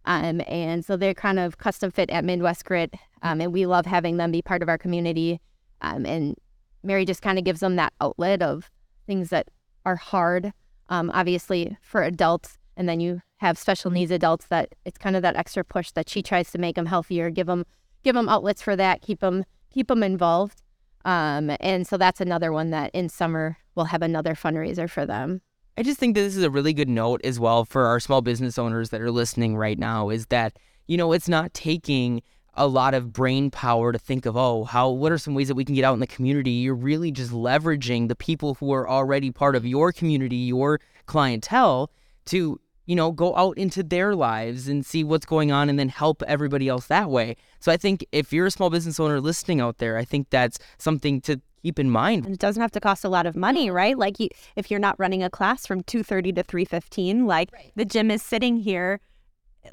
Um, 0.06 0.42
and 0.48 0.86
so 0.86 0.96
they're 0.96 1.14
kind 1.14 1.40
of 1.40 1.58
custom 1.58 1.92
fit 1.92 2.10
at 2.10 2.24
Midwest 2.24 2.66
Grit, 2.66 2.94
um, 3.22 3.42
and 3.42 3.52
we 3.52 3.66
love 3.66 3.86
having 3.86 4.18
them 4.18 4.32
be 4.32 4.42
part 4.42 4.62
of 4.62 4.70
our 4.70 4.78
community. 4.78 5.40
Um, 5.82 6.06
and 6.06 6.36
Mary 6.84 7.06
just 7.06 7.22
kind 7.22 7.38
of 7.38 7.44
gives 7.44 7.60
them 7.60 7.76
that 7.76 7.94
outlet 8.02 8.42
of 8.42 8.70
things 9.06 9.30
that 9.30 9.50
are 9.86 9.96
hard, 9.96 10.54
um, 10.90 11.12
obviously 11.14 11.78
for 11.82 12.04
adults, 12.04 12.58
and 12.78 12.88
then 12.88 13.00
you 13.00 13.22
have 13.38 13.58
special 13.58 13.92
needs 13.92 14.12
adults 14.12 14.48
that 14.48 14.76
it's 14.86 14.98
kind 14.98 15.16
of 15.16 15.22
that 15.22 15.36
extra 15.36 15.64
push 15.64 15.92
that 15.92 16.10
she 16.10 16.22
tries 16.22 16.52
to 16.52 16.58
make 16.58 16.76
them 16.76 16.86
healthier, 16.86 17.30
give 17.30 17.48
them 17.48 17.66
give 18.04 18.16
them 18.16 18.30
outlets 18.30 18.62
for 18.62 18.76
that, 18.76 19.02
keep 19.02 19.20
them 19.20 19.44
keep 19.70 19.88
them 19.88 20.04
involved. 20.04 20.62
Um, 21.06 21.52
and 21.60 21.88
so 21.88 21.98
that's 21.98 22.22
another 22.22 22.52
one 22.52 22.72
that 22.72 22.92
in 22.94 23.10
summer 23.10 23.58
we'll 23.76 23.86
have 23.86 24.02
another 24.02 24.34
fundraiser 24.34 24.90
for 24.90 25.06
them. 25.06 25.42
I 25.78 25.84
just 25.84 26.00
think 26.00 26.16
that 26.16 26.22
this 26.22 26.36
is 26.36 26.44
a 26.44 26.50
really 26.50 26.74
good 26.74 26.90
note 26.90 27.22
as 27.24 27.40
well 27.40 27.64
for 27.64 27.86
our 27.86 28.02
small 28.02 28.22
business 28.22 28.58
owners 28.58 28.90
that 28.90 29.00
are 29.00 29.12
listening 29.12 29.56
right 29.56 29.80
now 29.80 30.10
is 30.10 30.26
that, 30.28 30.60
you 30.88 30.98
know, 30.98 31.14
it's 31.14 31.30
not 31.30 31.54
taking 31.54 32.22
a 32.60 32.68
lot 32.68 32.94
of 32.94 33.14
brain 33.14 33.50
power 33.50 33.94
to 33.94 33.98
think 33.98 34.26
of, 34.26 34.36
oh, 34.36 34.66
how 34.66 34.90
what 34.90 35.14
are 35.14 35.18
some 35.18 35.34
ways 35.34 35.48
that 35.48 35.56
we 35.56 35.64
can 35.64 35.74
get 35.74 35.86
out 35.86 35.94
in 35.94 36.02
the 36.02 36.08
community? 36.08 36.52
You're 36.52 36.76
really 36.76 37.10
just 37.10 37.32
leveraging 37.32 38.10
the 38.10 38.16
people 38.16 38.56
who 38.56 38.74
are 38.74 38.88
already 38.88 39.32
part 39.32 39.56
of 39.56 39.66
your 39.66 39.94
community, 39.94 40.36
your 40.36 40.82
clientele 41.06 41.90
to, 42.26 42.60
you 42.86 42.96
know, 42.96 43.12
go 43.14 43.34
out 43.38 43.58
into 43.58 43.82
their 43.82 44.14
lives 44.14 44.68
and 44.68 44.86
see 44.86 45.06
what's 45.06 45.26
going 45.26 45.54
on 45.54 45.70
and 45.70 45.80
then 45.80 45.88
help 45.88 46.22
everybody 46.28 46.68
else 46.68 46.88
that 46.88 47.10
way. 47.10 47.38
So 47.62 47.72
I 47.72 47.78
think 47.78 48.06
if 48.12 48.34
you're 48.34 48.48
a 48.48 48.52
small 48.52 48.70
business 48.70 49.00
owner 49.00 49.22
listening 49.22 49.62
out 49.62 49.78
there, 49.78 49.98
I 49.98 50.04
think 50.04 50.30
that's 50.30 50.60
something 50.78 51.22
to 51.22 51.40
keep 51.64 51.80
in 51.80 51.90
mind. 51.90 52.26
and 52.26 52.34
it 52.34 52.40
doesn't 52.42 52.62
have 52.62 52.72
to 52.72 52.82
cost 52.82 53.06
a 53.06 53.10
lot 53.10 53.26
of 53.26 53.38
money, 53.38 53.72
right? 53.72 53.98
Like 53.98 54.20
you, 54.20 54.28
if 54.58 54.70
you're 54.70 54.82
not 54.82 55.00
running 55.00 55.24
a 55.24 55.30
class 55.30 55.66
from 55.66 55.82
2:30 55.84 56.36
to 56.36 56.44
3:15, 56.44 57.26
like 57.26 57.52
the 57.78 57.86
gym 57.86 58.12
is 58.12 58.22
sitting 58.22 58.58
here, 58.58 59.00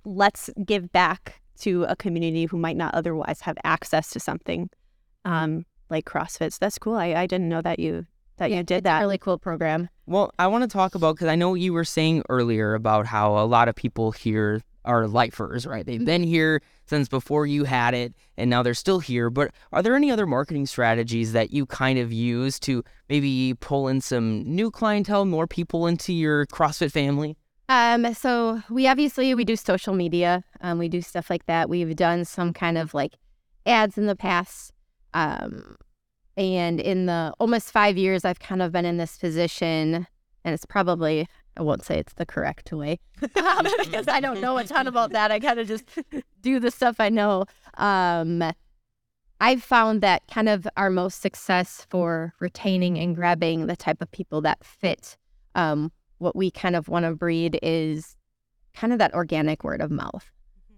let's 0.04 0.50
give 0.64 0.92
back 0.92 1.40
to 1.60 1.84
a 1.84 1.96
community 1.96 2.44
who 2.44 2.56
might 2.56 2.76
not 2.76 2.94
otherwise 2.94 3.40
have 3.42 3.56
access 3.64 4.10
to 4.10 4.20
something 4.20 4.70
um, 5.24 5.64
like 5.90 6.04
CrossFit. 6.04 6.52
So 6.52 6.58
that's 6.60 6.78
cool. 6.78 6.96
I, 6.96 7.14
I 7.14 7.26
didn't 7.26 7.48
know 7.48 7.62
that 7.62 7.78
you 7.78 8.06
that 8.38 8.50
you 8.50 8.62
did 8.62 8.84
that. 8.84 9.00
really 9.00 9.18
cool 9.18 9.38
program. 9.38 9.88
Well, 10.06 10.30
I 10.38 10.46
want 10.46 10.62
to 10.62 10.68
talk 10.68 10.94
about 10.94 11.16
because 11.16 11.28
I 11.28 11.36
know 11.36 11.54
you 11.54 11.72
were 11.72 11.84
saying 11.84 12.22
earlier 12.28 12.74
about 12.74 13.06
how 13.06 13.38
a 13.38 13.46
lot 13.46 13.68
of 13.68 13.74
people 13.74 14.12
here 14.12 14.62
are 14.84 15.08
lifers, 15.08 15.66
right? 15.66 15.84
They've 15.84 16.04
been 16.04 16.22
here 16.22 16.62
since 16.86 17.08
before 17.08 17.46
you 17.46 17.64
had 17.64 17.92
it, 17.92 18.14
and 18.36 18.48
now 18.48 18.62
they're 18.62 18.74
still 18.74 19.00
here. 19.00 19.30
But 19.30 19.50
are 19.72 19.82
there 19.82 19.96
any 19.96 20.10
other 20.10 20.26
marketing 20.26 20.66
strategies 20.66 21.32
that 21.32 21.52
you 21.52 21.66
kind 21.66 21.98
of 21.98 22.12
use 22.12 22.60
to 22.60 22.84
maybe 23.08 23.54
pull 23.54 23.88
in 23.88 24.00
some 24.00 24.44
new 24.44 24.70
clientele, 24.70 25.24
more 25.24 25.46
people 25.46 25.86
into 25.86 26.12
your 26.12 26.46
CrossFit 26.46 26.92
family? 26.92 27.36
Um, 27.68 28.14
so 28.14 28.62
we 28.70 28.86
obviously 28.86 29.34
we 29.34 29.44
do 29.44 29.56
social 29.56 29.94
media. 29.94 30.44
Um, 30.60 30.78
we 30.78 30.88
do 30.88 31.02
stuff 31.02 31.30
like 31.30 31.46
that. 31.46 31.68
We've 31.68 31.96
done 31.96 32.24
some 32.24 32.52
kind 32.52 32.78
of 32.78 32.94
like 32.94 33.14
ads 33.64 33.98
in 33.98 34.06
the 34.06 34.16
past. 34.16 34.72
Um, 35.14 35.76
and 36.36 36.80
in 36.80 37.06
the 37.06 37.32
almost 37.40 37.70
five 37.70 37.96
years 37.96 38.24
I've 38.24 38.38
kind 38.38 38.62
of 38.62 38.72
been 38.72 38.84
in 38.84 38.98
this 38.98 39.16
position, 39.16 40.06
and 40.44 40.54
it's 40.54 40.66
probably 40.66 41.26
I 41.56 41.62
won't 41.62 41.84
say 41.84 41.98
it's 41.98 42.12
the 42.12 42.26
correct 42.26 42.70
way 42.72 43.00
um, 43.36 43.66
because 43.78 44.08
I 44.08 44.20
don't 44.20 44.40
know 44.40 44.58
a 44.58 44.64
ton 44.64 44.86
about 44.86 45.12
that. 45.12 45.30
I 45.30 45.40
kind 45.40 45.58
of 45.58 45.66
just 45.66 45.84
do 46.42 46.60
the 46.60 46.70
stuff 46.70 46.96
I 47.00 47.08
know. 47.08 47.46
Um, 47.78 48.42
I've 49.40 49.62
found 49.62 50.02
that 50.02 50.22
kind 50.28 50.48
of 50.48 50.66
our 50.76 50.90
most 50.90 51.20
success 51.20 51.86
for 51.90 52.32
retaining 52.40 52.98
and 52.98 53.14
grabbing 53.14 53.66
the 53.66 53.76
type 53.76 54.00
of 54.00 54.10
people 54.10 54.40
that 54.42 54.64
fit 54.64 55.16
um, 55.54 55.92
what 56.18 56.34
we 56.36 56.50
kind 56.50 56.76
of 56.76 56.88
want 56.88 57.04
to 57.04 57.14
breed 57.14 57.58
is 57.62 58.16
kind 58.74 58.92
of 58.92 58.98
that 58.98 59.14
organic 59.14 59.64
word 59.64 59.80
of 59.80 59.90
mouth. 59.90 60.30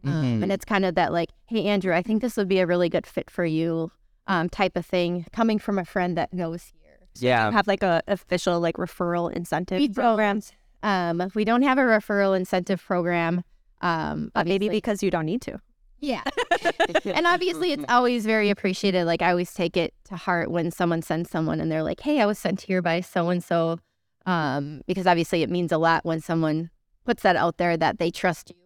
Mhm. 0.04 0.10
Um, 0.10 0.42
and 0.44 0.52
it's 0.52 0.64
kind 0.64 0.84
of 0.84 0.94
that 0.94 1.12
like, 1.12 1.30
hey, 1.46 1.64
Andrew, 1.64 1.94
I 1.94 2.02
think 2.02 2.22
this 2.22 2.36
would 2.36 2.48
be 2.48 2.60
a 2.60 2.66
really 2.66 2.88
good 2.88 3.06
fit 3.06 3.30
for 3.30 3.44
you 3.44 3.90
um, 4.26 4.48
type 4.48 4.76
of 4.76 4.86
thing 4.86 5.26
coming 5.32 5.58
from 5.58 5.78
a 5.78 5.84
friend 5.84 6.16
that 6.16 6.32
knows 6.32 6.72
here. 6.80 6.98
Yeah. 7.16 7.50
have 7.50 7.66
like 7.66 7.82
a 7.82 8.02
official 8.06 8.60
like 8.60 8.76
referral 8.76 9.32
incentive 9.32 9.78
We 9.80 9.88
program. 9.88 10.40
Um, 10.84 11.30
we 11.34 11.44
don't 11.44 11.62
have 11.62 11.78
a 11.78 11.82
referral 11.82 12.36
incentive 12.36 12.80
program. 12.84 13.42
Um, 13.80 14.30
but 14.34 14.46
maybe 14.46 14.68
because 14.68 15.02
you 15.02 15.10
don't 15.10 15.26
need 15.26 15.40
to. 15.42 15.60
yeah. 16.00 16.22
and 17.04 17.26
obviously, 17.26 17.72
it's 17.72 17.84
always 17.88 18.24
very 18.26 18.50
appreciated. 18.50 19.04
Like, 19.04 19.22
I 19.22 19.30
always 19.30 19.52
take 19.52 19.76
it 19.76 19.94
to 20.04 20.16
heart 20.16 20.50
when 20.50 20.70
someone 20.70 21.02
sends 21.02 21.30
someone 21.30 21.60
and 21.60 21.70
they're 21.70 21.82
like, 21.82 22.00
hey, 22.00 22.20
I 22.20 22.26
was 22.26 22.38
sent 22.38 22.60
here 22.62 22.82
by 22.82 23.00
so 23.00 23.28
and 23.30 23.42
so. 23.42 23.78
Um, 24.26 24.82
because 24.86 25.06
obviously, 25.06 25.42
it 25.42 25.50
means 25.50 25.72
a 25.72 25.78
lot 25.78 26.04
when 26.04 26.20
someone 26.20 26.70
puts 27.04 27.22
that 27.22 27.36
out 27.36 27.56
there 27.56 27.76
that 27.76 27.98
they 27.98 28.10
trust 28.10 28.50
you 28.50 28.56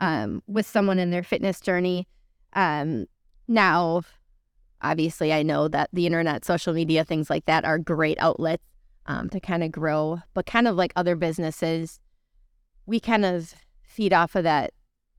um, 0.00 0.42
with 0.46 0.66
someone 0.66 0.98
in 0.98 1.10
their 1.10 1.22
fitness 1.22 1.60
journey. 1.60 2.08
Um, 2.54 3.06
now, 3.46 4.02
obviously, 4.82 5.32
I 5.32 5.42
know 5.42 5.68
that 5.68 5.90
the 5.92 6.06
internet, 6.06 6.44
social 6.44 6.74
media, 6.74 7.04
things 7.04 7.30
like 7.30 7.46
that 7.46 7.64
are 7.64 7.78
great 7.78 8.18
outlets 8.20 8.64
um, 9.06 9.28
to 9.30 9.40
kind 9.40 9.62
of 9.62 9.70
grow, 9.70 10.20
but 10.32 10.46
kind 10.46 10.66
of 10.66 10.76
like 10.76 10.92
other 10.96 11.16
businesses, 11.16 12.00
we 12.86 13.00
kind 13.00 13.24
of 13.24 13.54
feed 13.82 14.12
off 14.12 14.34
of 14.34 14.44
that 14.44 14.72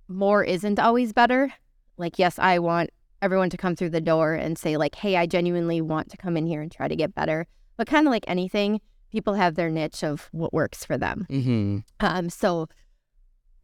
more 0.08 0.44
isn't 0.44 0.80
always 0.80 1.14
better. 1.14 1.54
Like, 1.98 2.20
yes, 2.20 2.38
I 2.38 2.60
want 2.60 2.90
everyone 3.22 3.50
to 3.50 3.58
come 3.58 3.76
through 3.76 3.90
the 3.90 4.02
door 4.02 4.34
and 4.34 4.58
say, 4.58 4.78
like, 4.78 4.96
hey, 4.96 5.16
I 5.16 5.26
genuinely 5.26 5.82
want 5.82 6.10
to 6.12 6.18
come 6.18 6.38
in 6.38 6.46
here 6.46 6.62
and 6.62 6.72
try 6.72 6.88
to 6.88 6.96
get 6.96 7.16
better. 7.16 7.48
But 7.78 7.88
kind 7.88 8.06
of 8.08 8.12
like 8.12 8.26
anything, 8.28 8.82
people 9.16 9.34
have 9.34 9.56
their 9.56 9.70
niche 9.70 10.04
of 10.04 10.28
what 10.32 10.54
works 10.54 10.84
for 10.84 10.98
them. 10.98 11.26
hmm 11.30 11.78
Um, 12.02 12.30
so 12.30 12.68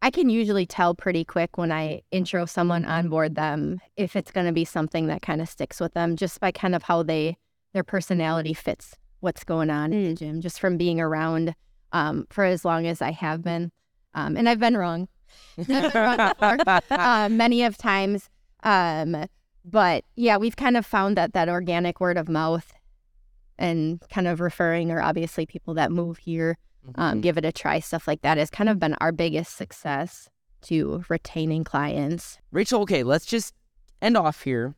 I 0.00 0.10
can 0.10 0.30
usually 0.30 0.66
tell 0.66 0.94
pretty 0.94 1.24
quick 1.24 1.58
when 1.58 1.70
I 1.70 2.00
intro 2.10 2.46
someone 2.46 2.84
onboard 2.86 3.34
them 3.34 3.80
if 3.96 4.16
it's 4.16 4.32
going 4.32 4.46
to 4.46 4.52
be 4.52 4.64
something 4.64 5.06
that 5.08 5.20
kind 5.22 5.40
of 5.42 5.48
sticks 5.48 5.78
with 5.78 5.92
them 5.92 6.16
just 6.16 6.40
by 6.40 6.50
kind 6.50 6.74
of 6.74 6.84
how 6.84 7.02
they 7.02 7.36
their 7.74 7.84
personality 7.84 8.54
fits 8.54 8.96
what's 9.20 9.44
going 9.44 9.70
on 9.70 9.92
in 9.92 10.04
the 10.08 10.14
gym 10.14 10.40
just 10.40 10.58
from 10.58 10.76
being 10.76 11.00
around 11.00 11.54
um, 11.92 12.26
for 12.30 12.44
as 12.44 12.64
long 12.64 12.86
as 12.86 13.00
I 13.02 13.12
have 13.12 13.42
been. 13.42 13.70
Um, 14.14 14.36
and 14.36 14.48
I've 14.48 14.58
been 14.58 14.76
wrong. 14.76 15.08
I've 15.58 15.66
been 15.68 15.92
wrong 15.94 16.34
before, 16.38 16.58
uh, 16.90 17.28
many 17.28 17.62
of 17.62 17.76
times. 17.76 18.28
Um, 18.62 19.26
but 19.64 20.04
yeah, 20.16 20.36
we've 20.38 20.56
kind 20.56 20.76
of 20.76 20.84
found 20.84 21.16
that 21.16 21.34
that 21.34 21.48
organic 21.48 22.00
word 22.00 22.16
of 22.16 22.28
mouth 22.28 22.72
and 23.62 24.02
kind 24.10 24.26
of 24.26 24.40
referring, 24.40 24.90
or 24.90 25.00
obviously 25.00 25.46
people 25.46 25.74
that 25.74 25.90
move 25.90 26.18
here 26.18 26.58
um, 26.96 27.20
give 27.20 27.38
it 27.38 27.44
a 27.44 27.52
try, 27.52 27.78
stuff 27.78 28.08
like 28.08 28.22
that 28.22 28.36
has 28.36 28.50
kind 28.50 28.68
of 28.68 28.78
been 28.78 28.94
our 29.00 29.12
biggest 29.12 29.56
success. 29.56 30.28
to 30.62 31.04
retaining 31.08 31.64
clients. 31.64 32.38
Rachael, 32.52 32.82
okay, 32.82 33.02
let's 33.02 33.26
just 33.26 33.54
end 34.00 34.16
off 34.16 34.42
here. 34.42 34.74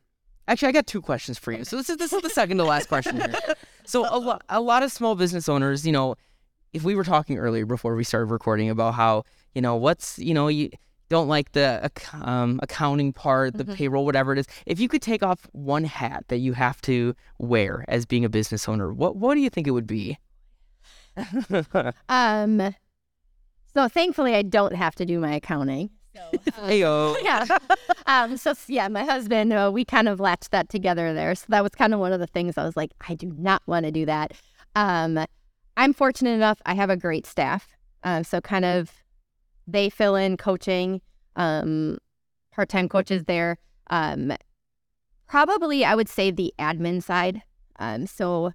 Actually, 0.47 0.69
I 0.69 0.71
got 0.71 0.87
two 0.87 1.01
questions 1.01 1.37
for 1.37 1.51
you. 1.51 1.63
So 1.63 1.77
this 1.77 1.89
is 1.89 1.97
this 1.97 2.13
is 2.13 2.21
the 2.21 2.29
second 2.29 2.57
to 2.57 2.63
last 2.63 2.87
question 2.87 3.17
here. 3.17 3.33
So 3.85 4.05
a 4.09 4.17
lot 4.17 4.41
a 4.49 4.59
lot 4.59 4.81
of 4.81 4.91
small 4.91 5.15
business 5.15 5.47
owners, 5.47 5.85
you 5.85 5.91
know, 5.91 6.15
if 6.73 6.83
we 6.83 6.95
were 6.95 7.03
talking 7.03 7.37
earlier 7.37 7.67
before 7.67 7.95
we 7.95 8.03
started 8.03 8.31
recording 8.31 8.69
about 8.69 8.95
how 8.95 9.23
you 9.53 9.61
know 9.61 9.75
what's 9.75 10.17
you 10.17 10.33
know 10.33 10.47
you 10.47 10.69
don't 11.09 11.27
like 11.27 11.51
the 11.51 11.91
um, 12.13 12.59
accounting 12.63 13.13
part, 13.13 13.55
the 13.57 13.63
Mhm. 13.65 13.75
payroll, 13.75 14.05
whatever 14.05 14.33
it 14.33 14.39
is. 14.39 14.47
If 14.65 14.79
you 14.79 14.87
could 14.87 15.01
take 15.01 15.21
off 15.23 15.47
one 15.51 15.83
hat 15.83 16.25
that 16.29 16.37
you 16.37 16.53
have 16.53 16.81
to 16.81 17.15
wear 17.37 17.85
as 17.87 18.05
being 18.05 18.25
a 18.25 18.29
business 18.29 18.67
owner, 18.67 18.91
what 18.93 19.15
what 19.15 19.35
do 19.35 19.41
you 19.41 19.49
think 19.49 19.67
it 19.67 19.71
would 19.71 19.87
be? 19.87 20.17
Um, 22.09 22.75
so 23.73 23.87
thankfully, 23.87 24.35
I 24.35 24.41
don't 24.41 24.75
have 24.75 24.95
to 24.95 25.05
do 25.05 25.19
my 25.19 25.33
accounting. 25.35 25.89
Heyo. 26.15 27.15
yeah. 27.23 27.45
Um, 28.07 28.37
so 28.37 28.53
yeah, 28.67 28.87
my 28.87 29.03
husband, 29.03 29.51
uh, 29.51 29.69
we 29.73 29.83
kind 29.83 30.07
of 30.07 30.19
latched 30.19 30.51
that 30.51 30.69
together 30.69 31.13
there. 31.13 31.35
So 31.35 31.45
that 31.49 31.61
was 31.61 31.71
kind 31.71 31.93
of 31.93 31.99
one 31.99 32.13
of 32.13 32.19
the 32.21 32.27
things 32.27 32.57
I 32.57 32.63
was 32.63 32.77
like, 32.77 32.91
I 33.07 33.15
do 33.15 33.33
not 33.37 33.61
want 33.67 33.85
to 33.85 33.91
do 33.91 34.05
that. 34.05 34.31
Um, 34.75 35.25
I'm 35.77 35.93
fortunate 35.93 36.31
enough; 36.31 36.61
I 36.65 36.73
have 36.73 36.89
a 36.89 36.95
great 36.97 37.25
staff. 37.25 37.75
Um, 38.03 38.23
so 38.23 38.39
kind 38.39 38.63
of 38.65 38.91
they 39.67 39.89
fill 39.89 40.15
in 40.15 40.37
coaching, 40.37 41.01
um, 41.35 41.97
part-time 42.51 42.89
coaches 42.89 43.23
there. 43.25 43.57
Um, 43.89 44.33
probably 45.27 45.83
I 45.85 45.95
would 45.95 46.09
say 46.09 46.31
the 46.31 46.53
admin 46.59 47.01
side. 47.03 47.41
Um, 47.77 48.07
so 48.07 48.53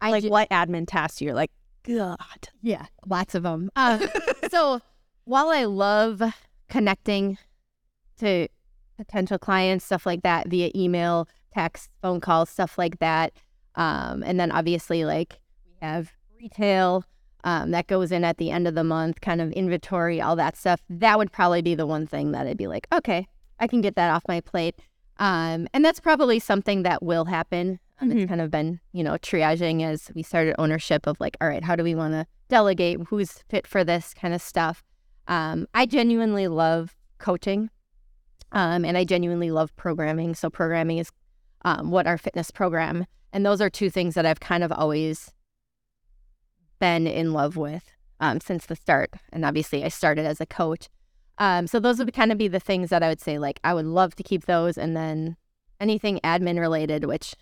I 0.00 0.10
like 0.10 0.22
ju- 0.24 0.30
what 0.30 0.48
admin 0.50 0.86
tasks 0.86 1.20
you're 1.20 1.34
like, 1.34 1.50
God. 1.84 2.48
yeah, 2.62 2.86
lots 3.06 3.34
of 3.34 3.42
them. 3.42 3.70
Um, 3.76 4.02
so 4.50 4.80
while 5.24 5.50
I 5.50 5.64
love 5.64 6.22
connecting 6.68 7.38
to 8.18 8.48
potential 8.96 9.38
clients, 9.38 9.84
stuff 9.84 10.06
like 10.06 10.22
that 10.22 10.48
via 10.48 10.70
email, 10.74 11.28
text, 11.52 11.90
phone 12.00 12.20
calls, 12.20 12.48
stuff 12.50 12.78
like 12.78 12.98
that, 13.00 13.32
um, 13.74 14.22
and 14.22 14.38
then 14.38 14.50
obviously 14.52 15.04
like 15.04 15.38
we 15.66 15.86
have 15.86 16.12
retail 16.38 17.04
um, 17.44 17.70
that 17.72 17.86
goes 17.86 18.12
in 18.12 18.24
at 18.24 18.38
the 18.38 18.50
end 18.50 18.68
of 18.68 18.74
the 18.74 18.84
month, 18.84 19.20
kind 19.20 19.40
of 19.40 19.50
inventory, 19.52 20.20
all 20.20 20.36
that 20.36 20.56
stuff. 20.56 20.80
That 20.88 21.18
would 21.18 21.32
probably 21.32 21.62
be 21.62 21.74
the 21.74 21.86
one 21.86 22.06
thing 22.06 22.32
that 22.32 22.46
I'd 22.46 22.56
be 22.56 22.66
like, 22.68 22.86
okay, 22.92 23.26
I 23.58 23.66
can 23.66 23.80
get 23.80 23.96
that 23.96 24.10
off 24.10 24.22
my 24.28 24.40
plate. 24.40 24.76
Um, 25.18 25.68
and 25.74 25.84
that's 25.84 26.00
probably 26.00 26.38
something 26.38 26.82
that 26.84 27.02
will 27.02 27.26
happen. 27.26 27.78
Um, 28.00 28.10
Mhm. 28.10 28.16
It's 28.22 28.28
kind 28.28 28.40
of 28.40 28.50
been, 28.50 28.80
you 28.92 29.04
know, 29.04 29.12
triaging 29.12 29.82
as 29.82 30.10
we 30.14 30.22
started 30.22 30.54
ownership 30.58 31.06
of 31.06 31.20
like, 31.20 31.36
all 31.40 31.48
right, 31.48 31.62
how 31.62 31.76
do 31.76 31.84
we 31.84 31.94
want 31.94 32.14
to 32.14 32.26
delegate? 32.48 32.98
Who's 33.08 33.44
fit 33.48 33.66
for 33.66 33.84
this 33.84 34.14
kind 34.14 34.34
of 34.34 34.42
stuff? 34.42 34.82
Um, 35.28 35.68
I 35.74 35.86
genuinely 35.86 36.48
love 36.48 36.96
coaching, 37.18 37.70
um, 38.50 38.84
and 38.84 38.98
I 38.98 39.04
genuinely 39.04 39.50
love 39.52 39.74
programming. 39.76 40.34
So 40.34 40.50
programming 40.50 40.98
is 40.98 41.10
um, 41.64 41.90
what 41.92 42.08
our 42.08 42.18
fitness 42.18 42.50
program, 42.50 43.06
and 43.32 43.46
those 43.46 43.60
are 43.60 43.70
two 43.70 43.88
things 43.90 44.14
that 44.14 44.26
I've 44.26 44.40
kind 44.40 44.64
of 44.64 44.72
always 44.72 45.30
been 46.82 47.06
in 47.06 47.32
love 47.32 47.56
with 47.56 47.84
um, 48.18 48.40
since 48.40 48.66
the 48.66 48.74
start. 48.74 49.10
And 49.32 49.44
obviously, 49.44 49.84
I 49.84 49.88
started 49.88 50.26
as 50.26 50.40
a 50.40 50.46
coach. 50.46 50.88
Um, 51.38 51.68
so 51.68 51.78
those 51.78 51.98
would 51.98 52.12
kind 52.12 52.32
of 52.32 52.38
be 52.38 52.48
the 52.48 52.58
things 52.58 52.90
that 52.90 53.04
I 53.04 53.08
would 53.08 53.20
say, 53.20 53.38
like, 53.38 53.60
I 53.62 53.72
would 53.72 53.86
love 53.86 54.16
to 54.16 54.24
keep 54.24 54.46
those. 54.46 54.76
And 54.76 54.96
then 54.96 55.36
anything 55.80 56.18
admin 56.24 56.58
related, 56.58 57.04
which 57.04 57.34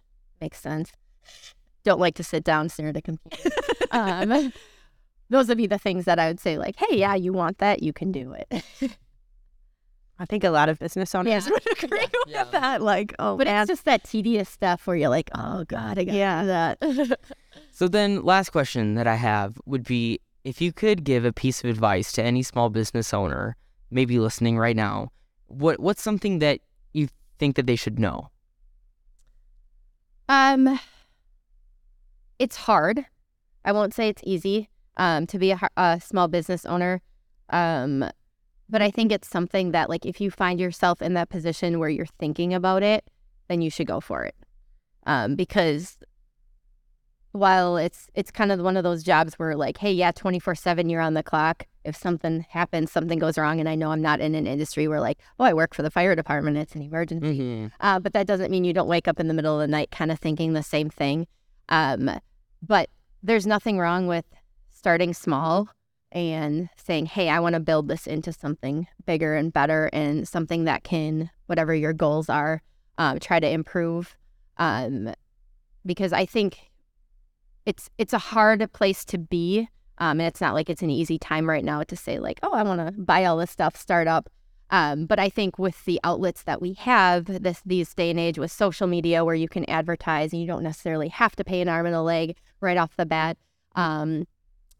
makes 0.43 0.61
sense. 0.61 0.93
Don't 1.85 1.99
like 1.99 2.15
to 2.17 2.23
sit 2.23 2.45
down, 2.45 2.69
stare 2.69 2.89
at 2.89 2.97
a 2.99 3.01
computer. 3.03 3.49
um, 3.93 4.53
those 5.31 5.49
would 5.49 5.57
be 5.57 5.67
the 5.67 5.79
things 5.79 6.05
that 6.05 6.19
I 6.19 6.29
would 6.29 6.39
say, 6.39 6.59
like, 6.59 6.77
hey, 6.77 6.99
yeah, 6.99 7.15
you 7.15 7.33
want 7.33 7.57
that, 7.59 7.83
you 7.83 7.95
can 7.95 8.13
do 8.13 8.35
it. 8.35 8.63
I 10.19 10.27
think 10.27 10.45
a 10.45 10.51
lot 10.51 10.69
of 10.69 10.79
business 10.79 11.15
owners 11.15 11.47
Yeah. 11.47 11.51
would 11.51 11.83
agree 11.83 11.99
with 11.99 12.29
Yeah. 12.29 12.45
that. 12.53 12.83
Like, 12.83 13.15
oh, 13.19 13.39
but 13.39 13.47
man. 13.47 13.63
it's 13.63 13.69
just 13.71 13.87
that 13.87 14.05
tedious 14.05 14.51
stuff 14.51 14.87
where 14.87 14.97
you're 14.97 15.09
like, 15.09 15.31
oh, 15.35 15.65
God, 15.65 15.99
I 15.99 16.05
got 16.05 16.15
Yeah. 16.15 16.45
that. 16.45 16.79
So 17.81 17.89
then, 17.89 18.21
last 18.21 18.51
question 18.51 18.95
that 18.97 19.07
I 19.07 19.15
have 19.15 19.59
would 19.65 19.85
be 19.85 20.21
if 20.45 20.61
you 20.61 20.71
could 20.71 21.03
give 21.03 21.25
a 21.25 21.33
piece 21.33 21.65
of 21.65 21.71
advice 21.71 22.13
to 22.13 22.23
any 22.23 22.43
small 22.43 22.69
business 22.69 23.15
owner, 23.15 23.57
maybe 23.91 24.19
listening 24.19 24.59
right 24.59 24.77
now, 24.77 25.13
what 25.47 25.81
what's 25.81 26.03
something 26.03 26.41
that 26.41 26.61
you 26.93 27.09
think 27.39 27.57
that 27.57 27.67
they 27.67 27.77
should 27.77 27.99
know? 27.99 28.29
Um, 30.29 30.79
it's 32.39 32.57
hard. 32.57 33.07
I 33.65 33.73
won't 33.73 33.95
say 33.95 34.11
it's 34.11 34.21
easy 34.27 34.69
um, 34.99 35.27
to 35.29 35.39
be 35.39 35.53
a, 35.53 35.59
a 35.79 36.03
small 36.05 36.29
business 36.29 36.67
owner. 36.67 37.01
Um, 37.49 38.05
but 38.69 38.83
I 38.83 38.91
think 38.91 39.11
it's 39.11 39.27
something 39.27 39.71
that, 39.71 39.89
like, 39.89 40.05
if 40.05 40.21
you 40.21 40.31
find 40.31 40.61
yourself 40.61 41.01
in 41.01 41.15
that 41.15 41.31
position 41.31 41.79
where 41.79 41.89
you're 41.89 42.05
thinking 42.19 42.53
about 42.53 42.83
it, 42.83 43.09
then 43.49 43.63
you 43.63 43.71
should 43.71 43.87
go 43.87 44.01
for 44.01 44.23
it. 44.25 44.35
Um, 45.07 45.35
because 45.35 45.97
while 47.33 47.77
it's 47.77 48.09
it's 48.15 48.31
kind 48.31 48.51
of 48.51 48.61
one 48.61 48.77
of 48.77 48.85
those 48.85 49.03
jobs 49.03 49.35
where, 49.35 49.57
like, 49.57 49.79
hey, 49.79 49.93
yeah, 49.93 50.13
twenty 50.13 50.39
four 50.39 50.55
seven, 50.55 50.89
you're 50.89 51.01
on 51.01 51.15
the 51.15 51.23
clock. 51.23 51.67
If 51.85 51.97
something 51.97 52.45
happens, 52.51 52.93
something 52.93 53.19
goes 53.19 53.39
wrong, 53.39 53.61
and 53.61 53.69
I 53.69 53.75
know 53.75 53.91
I'm 53.91 54.03
not 54.03 54.21
in 54.21 54.35
an 54.35 54.47
industry 54.47 54.87
where, 54.87 55.01
like, 55.01 55.19
oh, 55.39 55.45
I 55.45 55.55
work 55.55 55.75
for 55.75 55.83
the 55.83 55.91
fire 55.91 56.15
department, 56.15 56.59
it's 56.59 56.75
an 56.75 56.83
emergency. 56.83 57.39
Mm-hmm. 57.39 57.67
Uh, 57.81 58.01
but 58.01 58.13
that 58.13 58.27
doesn't 58.27 58.51
mean 58.51 58.65
you 58.65 58.73
don't 58.73 58.89
wake 58.89 59.09
up 59.09 59.19
in 59.19 59.29
the 59.29 59.35
middle 59.35 59.55
of 59.55 59.61
the 59.61 59.71
night 59.71 59.91
kind 59.91 60.11
of 60.11 60.19
thinking 60.19 60.53
the 60.53 60.63
same 60.63 60.91
thing. 60.91 61.27
Um, 61.69 62.11
but 62.61 62.91
there's 63.23 63.47
nothing 63.47 63.79
wrong 63.79 64.07
with 64.07 64.25
starting 64.71 65.15
small 65.15 65.69
and 66.13 66.69
saying, 66.77 67.07
hey, 67.07 67.29
I 67.29 67.39
want 67.39 67.55
to 67.55 67.61
build 67.61 67.87
this 67.87 68.07
into 68.07 68.33
something 68.33 68.89
bigger 69.07 69.37
and 69.37 69.53
better 69.53 69.89
and 69.93 70.27
something 70.27 70.65
that 70.65 70.83
can, 70.83 71.31
whatever 71.47 71.75
your 71.75 71.93
goals 71.93 72.29
are, 72.29 72.63
um, 72.99 73.21
try 73.21 73.39
to 73.39 73.49
improve. 73.49 74.17
Um, 74.57 75.15
because 75.87 76.13
I 76.13 76.27
think 76.27 76.70
it's 77.71 77.89
it's 77.99 78.13
a 78.13 78.19
hard 78.19 78.73
place 78.73 79.05
to 79.07 79.17
be. 79.17 79.69
Um, 79.99 80.19
and 80.19 80.27
it's 80.27 80.41
not 80.41 80.55
like 80.55 80.69
it's 80.69 80.83
an 80.83 80.91
easy 80.91 81.19
time 81.19 81.49
right 81.49 81.65
now 81.65 81.83
to 81.83 81.95
say 81.95 82.19
like, 82.19 82.41
oh, 82.43 82.53
I 82.53 82.63
want 82.63 82.81
to 82.85 83.01
buy 83.01 83.25
all 83.25 83.37
this 83.37 83.51
stuff, 83.51 83.77
start 83.77 84.09
up. 84.09 84.31
Um, 84.71 85.05
but 85.05 85.19
I 85.19 85.29
think 85.29 85.59
with 85.59 85.85
the 85.85 86.01
outlets 86.03 86.43
that 86.45 86.63
we 86.63 86.73
have 86.75 87.27
this 87.27 87.61
these 87.67 87.93
day 87.95 88.11
and 88.11 88.19
age 88.19 88.39
with 88.39 88.51
social 88.51 88.87
media 88.87 89.25
where 89.25 89.35
you 89.35 89.49
can 89.49 89.69
advertise 89.69 90.33
and 90.33 90.41
you 90.41 90.49
don't 90.49 90.63
necessarily 90.63 91.09
have 91.09 91.37
to 91.37 91.45
pay 91.45 91.61
an 91.61 91.69
arm 91.69 91.87
and 91.87 91.95
a 91.95 92.03
leg 92.03 92.37
right 92.61 92.77
off 92.77 92.97
the 92.97 93.07
bat. 93.07 93.37
Um, 93.77 94.27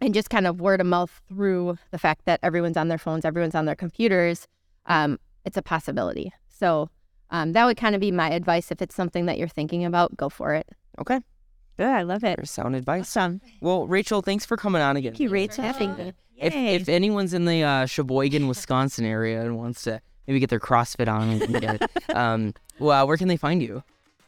and 0.01 0.15
just 0.15 0.31
kind 0.31 0.47
of 0.47 0.61
word 0.61 0.81
of 0.81 0.87
mouth 0.87 1.21
through 1.29 1.77
the 1.91 1.99
fact 1.99 2.25
that 2.25 2.41
everyone's 2.43 2.79
on 2.79 2.89
their 2.89 2.99
phones, 2.99 3.25
everyone's 3.25 3.55
on 3.55 3.67
their 3.67 3.77
computers, 3.77 4.49
um, 4.87 5.19
it's 5.45 5.59
a 5.59 5.63
possibility. 5.63 6.33
So 6.49 6.89
um, 7.31 7.53
that 7.53 7.67
would 7.67 7.77
kind 7.77 7.95
of 7.95 8.01
be 8.01 8.11
my 8.11 8.31
advice. 8.31 8.73
If 8.73 8.81
it's 8.83 8.95
something 8.95 9.27
that 9.27 9.39
you're 9.39 9.49
thinking 9.49 9.85
about, 9.85 10.17
go 10.17 10.29
for 10.29 10.55
it. 10.55 10.67
Okay, 10.99 11.21
Good. 11.81 11.89
I 11.89 12.03
love 12.03 12.23
it. 12.25 12.37
there's 12.37 12.51
sound 12.51 12.77
advice. 12.77 13.17
Awesome. 13.17 13.41
Well, 13.63 13.87
Rachael, 13.87 14.21
thanks 14.21 14.45
for 14.45 14.59
coming 14.59 14.83
on 14.83 14.99
again. 14.99 15.13
Thank 15.13 15.21
you, 15.21 15.31
Rachael. 15.31 15.65
having 15.65 15.97
me. 15.97 16.13
If 16.37 16.55
if 16.55 16.91
anyone's 16.91 17.33
in 17.33 17.47
the 17.47 17.63
uh, 17.63 17.87
Sheboygan, 17.87 18.49
Wisconsin 18.49 19.07
area 19.07 19.41
and 19.41 19.57
wants 19.57 19.85
to 19.85 20.03
maybe 20.27 20.41
get 20.41 20.51
their 20.51 20.61
CrossFit 20.61 21.09
on, 21.09 21.41
and 21.41 21.59
get, 21.59 21.91
um, 22.15 22.53
well, 22.79 23.07
where 23.07 23.17
can 23.17 23.29
they 23.29 23.39
find 23.39 23.63
you? 23.63 23.83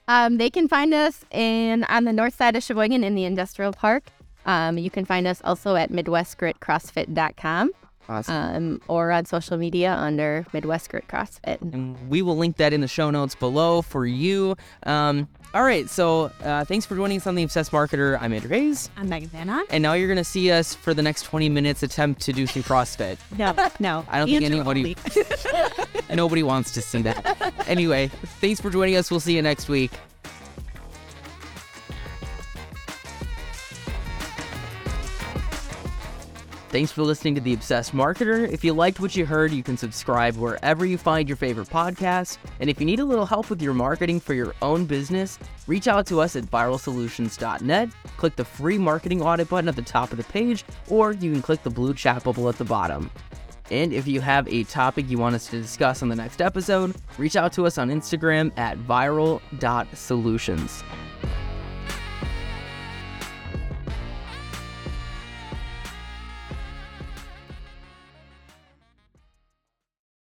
Um, 0.08 0.38
they 0.38 0.48
can 0.48 0.66
find 0.66 0.94
us 0.94 1.26
in 1.30 1.84
on 1.84 2.04
the 2.04 2.12
north 2.14 2.34
side 2.34 2.56
of 2.56 2.62
Sheboygan 2.62 3.04
in 3.04 3.14
the 3.14 3.24
industrial 3.24 3.74
park. 3.74 4.04
Um, 4.46 4.78
you 4.78 4.88
can 4.88 5.04
find 5.04 5.26
us 5.26 5.42
also 5.44 5.76
at 5.76 5.90
midwestgritcrossfit.com 5.90 7.70
Awesome. 8.08 8.34
um, 8.34 8.80
or 8.88 9.10
on 9.12 9.24
social 9.26 9.56
media 9.56 9.92
under 9.94 10.44
Midwest 10.52 10.90
Grit 10.90 11.06
CrossFit. 11.08 11.60
and 11.60 11.96
we 12.08 12.20
will 12.22 12.36
link 12.36 12.56
that 12.56 12.72
in 12.72 12.80
the 12.80 12.88
show 12.88 13.10
notes 13.10 13.34
below 13.34 13.82
for 13.82 14.04
you. 14.06 14.56
Um, 14.84 15.28
all 15.54 15.62
right, 15.62 15.88
so 15.88 16.30
uh, 16.42 16.64
thanks 16.64 16.86
for 16.86 16.96
joining 16.96 17.18
us 17.18 17.26
on 17.26 17.34
the 17.34 17.42
Obsessed 17.42 17.70
Marketer. 17.72 18.18
I'm 18.20 18.32
Andrew 18.32 18.48
Hayes, 18.50 18.90
I'm 18.96 19.08
Megan 19.08 19.28
Van 19.28 19.48
On. 19.50 19.64
and 19.70 19.82
now 19.82 19.92
you're 19.92 20.08
gonna 20.08 20.24
see 20.24 20.50
us 20.50 20.74
for 20.74 20.94
the 20.94 21.02
next 21.02 21.22
20 21.24 21.48
minutes 21.48 21.82
attempt 21.82 22.22
to 22.22 22.32
do 22.32 22.46
some 22.46 22.62
CrossFit. 22.62 23.18
No, 23.38 23.54
no. 23.78 24.04
I 24.10 24.18
don't 24.18 24.28
think 24.28 24.42
Andrew 24.44 24.60
anybody- 24.60 24.96
Nobody 26.14 26.42
wants 26.42 26.72
to 26.72 26.82
see 26.82 27.02
that. 27.02 27.54
Anyway, 27.66 28.08
thanks 28.40 28.60
for 28.60 28.68
joining 28.70 28.96
us. 28.96 29.10
We'll 29.10 29.20
see 29.20 29.34
you 29.36 29.42
next 29.42 29.68
week. 29.68 29.92
Thanks 36.72 36.90
for 36.90 37.02
listening 37.02 37.34
to 37.34 37.40
The 37.42 37.52
Obsessed 37.52 37.92
Marketer. 37.92 38.50
If 38.50 38.64
you 38.64 38.72
liked 38.72 38.98
what 38.98 39.14
you 39.14 39.26
heard, 39.26 39.52
you 39.52 39.62
can 39.62 39.76
subscribe 39.76 40.36
wherever 40.36 40.86
you 40.86 40.96
find 40.96 41.28
your 41.28 41.36
favorite 41.36 41.68
podcasts. 41.68 42.38
And 42.60 42.70
if 42.70 42.80
you 42.80 42.86
need 42.86 42.98
a 42.98 43.04
little 43.04 43.26
help 43.26 43.50
with 43.50 43.60
your 43.60 43.74
marketing 43.74 44.20
for 44.20 44.32
your 44.32 44.54
own 44.62 44.86
business, 44.86 45.38
reach 45.66 45.86
out 45.86 46.06
to 46.06 46.22
us 46.22 46.34
at 46.34 46.44
viralsolutions.net. 46.44 47.90
Click 48.16 48.36
the 48.36 48.44
free 48.46 48.78
marketing 48.78 49.20
audit 49.20 49.50
button 49.50 49.68
at 49.68 49.76
the 49.76 49.82
top 49.82 50.12
of 50.12 50.16
the 50.16 50.24
page, 50.24 50.64
or 50.88 51.12
you 51.12 51.32
can 51.32 51.42
click 51.42 51.62
the 51.62 51.68
blue 51.68 51.92
chat 51.92 52.24
bubble 52.24 52.48
at 52.48 52.56
the 52.56 52.64
bottom. 52.64 53.10
And 53.70 53.92
if 53.92 54.08
you 54.08 54.22
have 54.22 54.48
a 54.48 54.64
topic 54.64 55.10
you 55.10 55.18
want 55.18 55.34
us 55.34 55.48
to 55.48 55.60
discuss 55.60 56.02
on 56.02 56.08
the 56.08 56.16
next 56.16 56.40
episode, 56.40 56.94
reach 57.18 57.36
out 57.36 57.52
to 57.52 57.66
us 57.66 57.76
on 57.76 57.90
Instagram 57.90 58.50
at 58.58 58.78
viral.solutions. 58.78 60.82